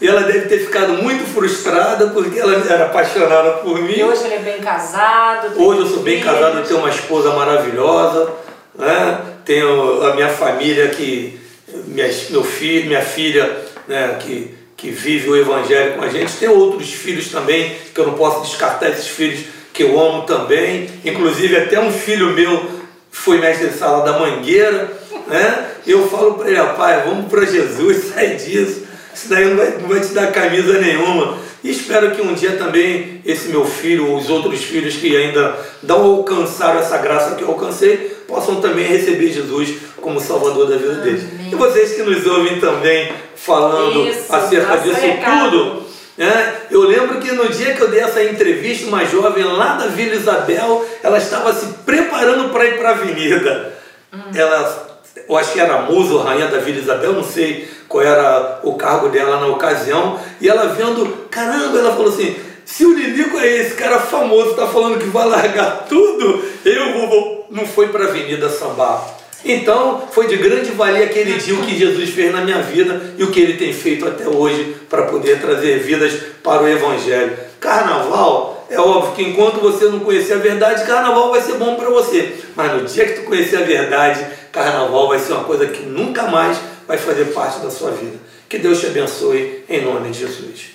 E 0.00 0.06
ela 0.06 0.22
deve 0.22 0.48
ter 0.48 0.58
ficado 0.58 0.94
muito 0.94 1.24
frustrada 1.24 2.08
porque 2.08 2.38
ela 2.38 2.54
era 2.68 2.86
apaixonada 2.86 3.52
por 3.58 3.80
mim. 3.80 3.94
E 3.96 4.04
hoje 4.04 4.24
ele 4.24 4.34
é 4.34 4.38
bem 4.38 4.60
casado. 4.60 5.60
Hoje 5.60 5.80
eu 5.80 5.86
sou 5.86 6.00
bem 6.00 6.20
casado, 6.20 6.58
eu 6.58 6.64
tenho 6.64 6.80
uma 6.80 6.90
esposa 6.90 7.30
maravilhosa. 7.34 8.30
Né? 8.74 9.36
tenho 9.46 10.04
a 10.04 10.14
minha 10.14 10.28
família 10.28 10.88
que, 10.88 11.38
minha, 11.86 12.10
meu 12.30 12.42
filho, 12.42 12.88
minha 12.88 13.00
filha, 13.00 13.56
né, 13.86 14.18
que, 14.20 14.52
que 14.76 14.90
vive 14.90 15.30
o 15.30 15.36
evangelho 15.36 15.94
com 15.94 16.04
a 16.04 16.08
gente. 16.08 16.36
Tem 16.36 16.48
outros 16.48 16.92
filhos 16.92 17.30
também, 17.30 17.74
que 17.94 17.98
eu 17.98 18.08
não 18.08 18.14
posso 18.14 18.42
descartar 18.42 18.90
esses 18.90 19.06
filhos 19.06 19.46
que 19.72 19.84
eu 19.84 19.98
amo 19.98 20.22
também. 20.24 20.90
Inclusive 21.04 21.56
até 21.56 21.80
um 21.80 21.92
filho 21.92 22.34
meu 22.34 22.70
foi 23.10 23.38
mestre 23.38 23.68
de 23.68 23.78
sala 23.78 24.04
da 24.04 24.18
Mangueira. 24.18 24.90
Né? 25.28 25.70
Eu 25.86 26.08
falo 26.08 26.34
para 26.34 26.50
ele, 26.50 26.60
pai, 26.76 27.02
vamos 27.06 27.30
para 27.30 27.46
Jesus, 27.46 28.10
sai 28.12 28.34
disso. 28.34 28.84
Isso 29.16 29.30
daí 29.30 29.46
não 29.46 29.56
vai, 29.56 29.78
não 29.80 29.88
vai 29.88 30.00
te 30.00 30.08
dar 30.08 30.30
camisa 30.30 30.78
nenhuma. 30.78 31.38
E 31.64 31.70
espero 31.70 32.10
que 32.10 32.20
um 32.20 32.34
dia 32.34 32.52
também 32.52 33.22
esse 33.24 33.48
meu 33.48 33.64
filho, 33.64 34.10
ou 34.10 34.18
os 34.18 34.28
outros 34.28 34.62
filhos 34.62 34.96
que 34.96 35.16
ainda 35.16 35.56
não 35.82 36.02
alcançaram 36.02 36.80
essa 36.80 36.98
graça 36.98 37.34
que 37.34 37.42
eu 37.42 37.48
alcancei, 37.48 38.14
possam 38.28 38.60
também 38.60 38.86
receber 38.86 39.32
Jesus 39.32 39.76
como 40.02 40.20
Salvador 40.20 40.68
da 40.68 40.76
vida 40.76 40.96
deles. 40.96 41.22
E 41.50 41.54
vocês 41.54 41.94
que 41.94 42.02
nos 42.02 42.26
ouvem 42.26 42.60
também 42.60 43.10
falando 43.34 44.06
Isso, 44.06 44.26
acerca 44.28 44.76
disso 44.76 45.00
tudo, 45.24 45.82
né? 46.18 46.54
eu 46.70 46.82
lembro 46.82 47.18
que 47.18 47.32
no 47.32 47.48
dia 47.48 47.72
que 47.72 47.80
eu 47.80 47.88
dei 47.88 48.00
essa 48.00 48.22
entrevista, 48.22 48.86
uma 48.86 49.06
jovem 49.06 49.44
lá 49.44 49.76
da 49.76 49.86
Vila 49.86 50.14
Isabel, 50.14 50.86
ela 51.02 51.16
estava 51.16 51.54
se 51.54 51.66
preparando 51.86 52.50
para 52.50 52.66
ir 52.66 52.76
para 52.76 52.90
a 52.90 52.92
avenida. 52.92 53.72
Hum. 54.12 54.18
Ela, 54.34 54.85
eu 55.28 55.36
acho 55.36 55.52
que 55.52 55.60
era 55.60 55.82
musa 55.82 56.22
rainha 56.22 56.46
da 56.46 56.58
Vila 56.58 56.78
Isabel, 56.78 57.12
não 57.12 57.24
sei 57.24 57.68
qual 57.88 58.02
era 58.02 58.60
o 58.62 58.74
cargo 58.74 59.08
dela 59.08 59.40
na 59.40 59.46
ocasião, 59.46 60.18
e 60.40 60.48
ela 60.48 60.66
vendo, 60.68 61.26
caramba, 61.30 61.78
ela 61.78 61.92
falou 61.92 62.08
assim, 62.08 62.36
se 62.64 62.84
o 62.84 62.92
Lilico 62.92 63.38
é 63.38 63.46
esse 63.46 63.74
cara 63.74 63.98
famoso, 64.00 64.50
está 64.50 64.66
falando 64.66 64.98
que 64.98 65.06
vai 65.06 65.26
largar 65.26 65.86
tudo, 65.88 66.44
eu 66.64 66.92
vou, 66.92 67.08
vou 67.08 67.46
não 67.50 67.64
foi 67.64 67.88
para 67.88 68.04
a 68.04 68.08
Avenida 68.08 68.48
Sambar. 68.48 69.16
Então, 69.44 70.08
foi 70.10 70.26
de 70.26 70.36
grande 70.36 70.72
valia 70.72 71.04
aquele 71.04 71.34
dia 71.34 71.54
o 71.54 71.62
que 71.62 71.78
Jesus 71.78 72.10
fez 72.10 72.32
na 72.32 72.40
minha 72.40 72.60
vida 72.62 73.14
e 73.16 73.22
o 73.22 73.30
que 73.30 73.38
ele 73.38 73.52
tem 73.54 73.72
feito 73.72 74.06
até 74.06 74.26
hoje 74.26 74.76
para 74.90 75.02
poder 75.02 75.40
trazer 75.40 75.78
vidas 75.78 76.12
para 76.42 76.62
o 76.62 76.68
Evangelho. 76.68 77.36
Carnaval, 77.60 78.66
é 78.68 78.80
óbvio 78.80 79.12
que 79.12 79.22
enquanto 79.22 79.60
você 79.60 79.84
não 79.84 80.00
conhecer 80.00 80.34
a 80.34 80.38
verdade, 80.38 80.84
carnaval 80.84 81.30
vai 81.30 81.40
ser 81.40 81.54
bom 81.54 81.76
para 81.76 81.88
você. 81.88 82.32
Mas 82.56 82.72
no 82.72 82.88
dia 82.88 83.06
que 83.06 83.20
tu 83.20 83.22
conhecer 83.22 83.58
a 83.58 83.62
verdade, 83.62 84.26
carnaval 84.56 85.08
vai 85.08 85.18
ser 85.18 85.34
uma 85.34 85.44
coisa 85.44 85.66
que 85.66 85.82
nunca 85.82 86.22
mais 86.24 86.58
vai 86.88 86.96
fazer 86.96 87.26
parte 87.26 87.58
da 87.60 87.70
sua 87.70 87.90
vida. 87.90 88.18
Que 88.48 88.58
Deus 88.58 88.80
te 88.80 88.86
abençoe 88.86 89.64
em 89.68 89.84
nome 89.84 90.10
de 90.10 90.20
Jesus. 90.20 90.70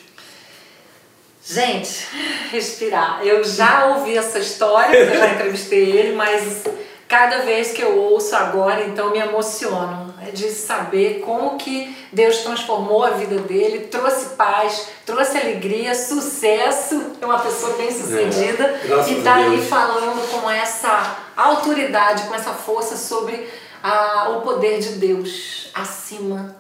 Gente, 1.44 2.08
respirar. 2.52 3.22
Eu 3.24 3.44
já 3.44 3.88
ouvi 3.88 4.16
essa 4.16 4.38
história, 4.38 4.96
eu 4.96 5.18
já 5.18 5.34
entrevistei 5.34 5.90
ele, 5.90 6.16
mas 6.16 6.64
cada 7.08 7.40
vez 7.40 7.72
que 7.72 7.82
eu 7.82 7.98
ouço 7.98 8.36
agora, 8.36 8.84
então 8.86 9.10
me 9.10 9.18
emociono 9.18 10.14
é 10.22 10.30
de 10.30 10.52
saber 10.52 11.24
como 11.26 11.58
que 11.58 11.96
Deus 12.12 12.38
transformou 12.38 13.04
a 13.04 13.10
vida 13.12 13.40
dele, 13.40 13.88
trouxe 13.88 14.36
paz, 14.36 14.88
trouxe 15.04 15.36
alegria, 15.36 15.96
sucesso, 15.96 17.14
é 17.20 17.26
uma 17.26 17.40
pessoa 17.40 17.76
bem 17.76 17.92
sucedida 17.92 18.64
é, 18.64 19.10
e 19.10 19.18
está 19.18 19.36
aí 19.36 19.66
falando 19.66 20.22
com 20.30 20.48
essa 20.48 21.18
autoridade, 21.36 22.24
com 22.28 22.36
essa 22.36 22.52
força 22.52 22.96
sobre 22.96 23.50
a, 23.82 24.30
o 24.30 24.42
poder 24.42 24.80
de 24.80 24.94
Deus 24.94 25.70
acima 25.74 26.56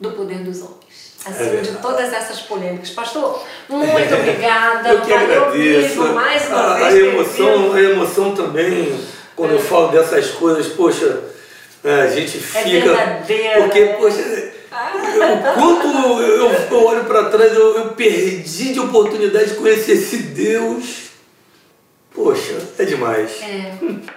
do 0.00 0.10
poder 0.12 0.38
dos 0.38 0.62
homens 0.62 0.82
acima 1.24 1.58
é 1.58 1.60
de 1.60 1.72
todas 1.78 2.12
essas 2.12 2.40
polêmicas. 2.40 2.90
Pastor, 2.90 3.42
muito 3.68 3.92
obrigada. 4.14 4.88
Eu 4.88 5.00
que 5.02 5.12
agradeço. 5.12 6.02
mais 6.12 6.48
uma 6.48 6.58
a, 6.58 6.74
vez. 6.74 6.94
A 6.94 6.98
emoção, 6.98 7.72
a 7.72 7.80
emoção 7.80 8.34
também, 8.34 9.00
quando 9.36 9.52
é. 9.52 9.54
eu 9.54 9.60
falo 9.60 9.88
dessas 9.88 10.30
coisas, 10.32 10.68
poxa, 10.68 11.20
é, 11.84 12.02
a 12.02 12.06
gente 12.08 12.38
é 12.38 12.40
fica. 12.40 12.92
É 13.32 13.60
porque, 13.60 13.86
poxa. 13.98 14.52
O 14.72 15.54
quanto 15.60 16.22
eu, 16.22 16.50
eu 16.50 16.86
olho 16.86 17.04
para 17.04 17.24
trás, 17.24 17.52
eu, 17.54 17.76
eu 17.76 17.88
perdi 17.90 18.72
de 18.72 18.80
oportunidade 18.80 19.50
de 19.50 19.56
conhecer 19.56 19.92
esse 19.92 20.16
Deus. 20.16 21.02
Poxa, 22.14 22.58
é 22.78 22.84
demais. 22.84 23.40
É. 23.42 23.72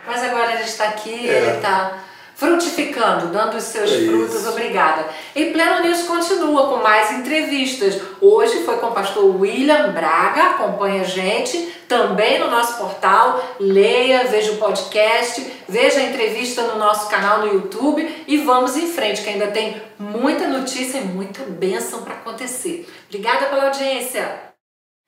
Mas 0.06 0.24
agora 0.24 0.54
ele 0.54 0.64
está 0.64 0.86
aqui, 0.86 1.30
é. 1.30 1.38
ele 1.38 1.58
está 1.58 2.04
frutificando, 2.36 3.28
dando 3.28 3.56
os 3.56 3.64
seus 3.64 3.92
é 3.92 4.06
frutos. 4.06 4.36
Isso. 4.36 4.50
Obrigada. 4.50 5.06
E 5.34 5.46
Pleno 5.46 5.82
News 5.82 6.04
continua 6.04 6.68
com 6.68 6.78
mais 6.78 7.12
entrevistas. 7.12 8.00
Hoje 8.22 8.64
foi 8.64 8.78
com 8.78 8.88
o 8.88 8.92
pastor 8.92 9.24
William 9.40 9.92
Braga, 9.92 10.52
acompanha 10.52 11.02
a 11.02 11.06
gente 11.06 11.58
também 11.88 12.40
no 12.40 12.52
nosso 12.52 12.78
portal. 12.78 13.56
Leia, 13.60 14.26
veja 14.26 14.52
o 14.52 14.58
podcast, 14.58 15.46
veja 15.68 16.00
a 16.00 16.04
entrevista 16.04 16.64
no 16.64 16.78
nosso 16.78 17.10
canal 17.10 17.40
no 17.40 17.54
YouTube 17.54 18.24
e 18.28 18.38
vamos 18.38 18.76
em 18.76 18.88
frente, 18.88 19.22
que 19.22 19.30
ainda 19.30 19.48
tem 19.48 19.82
muita 19.98 20.48
notícia 20.48 20.98
e 20.98 21.06
muita 21.06 21.42
bênção 21.44 22.02
para 22.02 22.16
acontecer. 22.16 22.88
Obrigada 23.08 23.46
pela 23.46 23.68
audiência. 23.68 24.44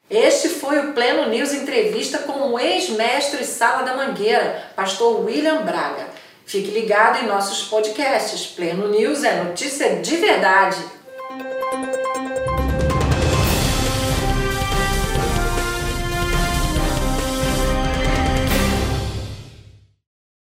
Este 0.10 0.48
foi 0.48 0.80
o 0.80 0.94
Pleno 0.94 1.28
News 1.30 1.54
entrevista 1.54 2.20
com 2.20 2.54
o 2.54 2.58
ex-mestre 2.58 3.44
Sala 3.44 3.84
da 3.84 3.94
Mangueira, 3.94 4.72
pastor 4.74 5.26
William 5.26 5.64
Braga. 5.64 6.08
Fique 6.48 6.72
ligado 6.72 7.20
em 7.20 7.28
nossos 7.28 7.68
podcasts. 7.68 8.48
Pleno 8.48 8.88
News 8.88 9.22
é 9.26 9.44
notícia 9.44 9.98
de 9.98 10.16
verdade. 10.16 10.78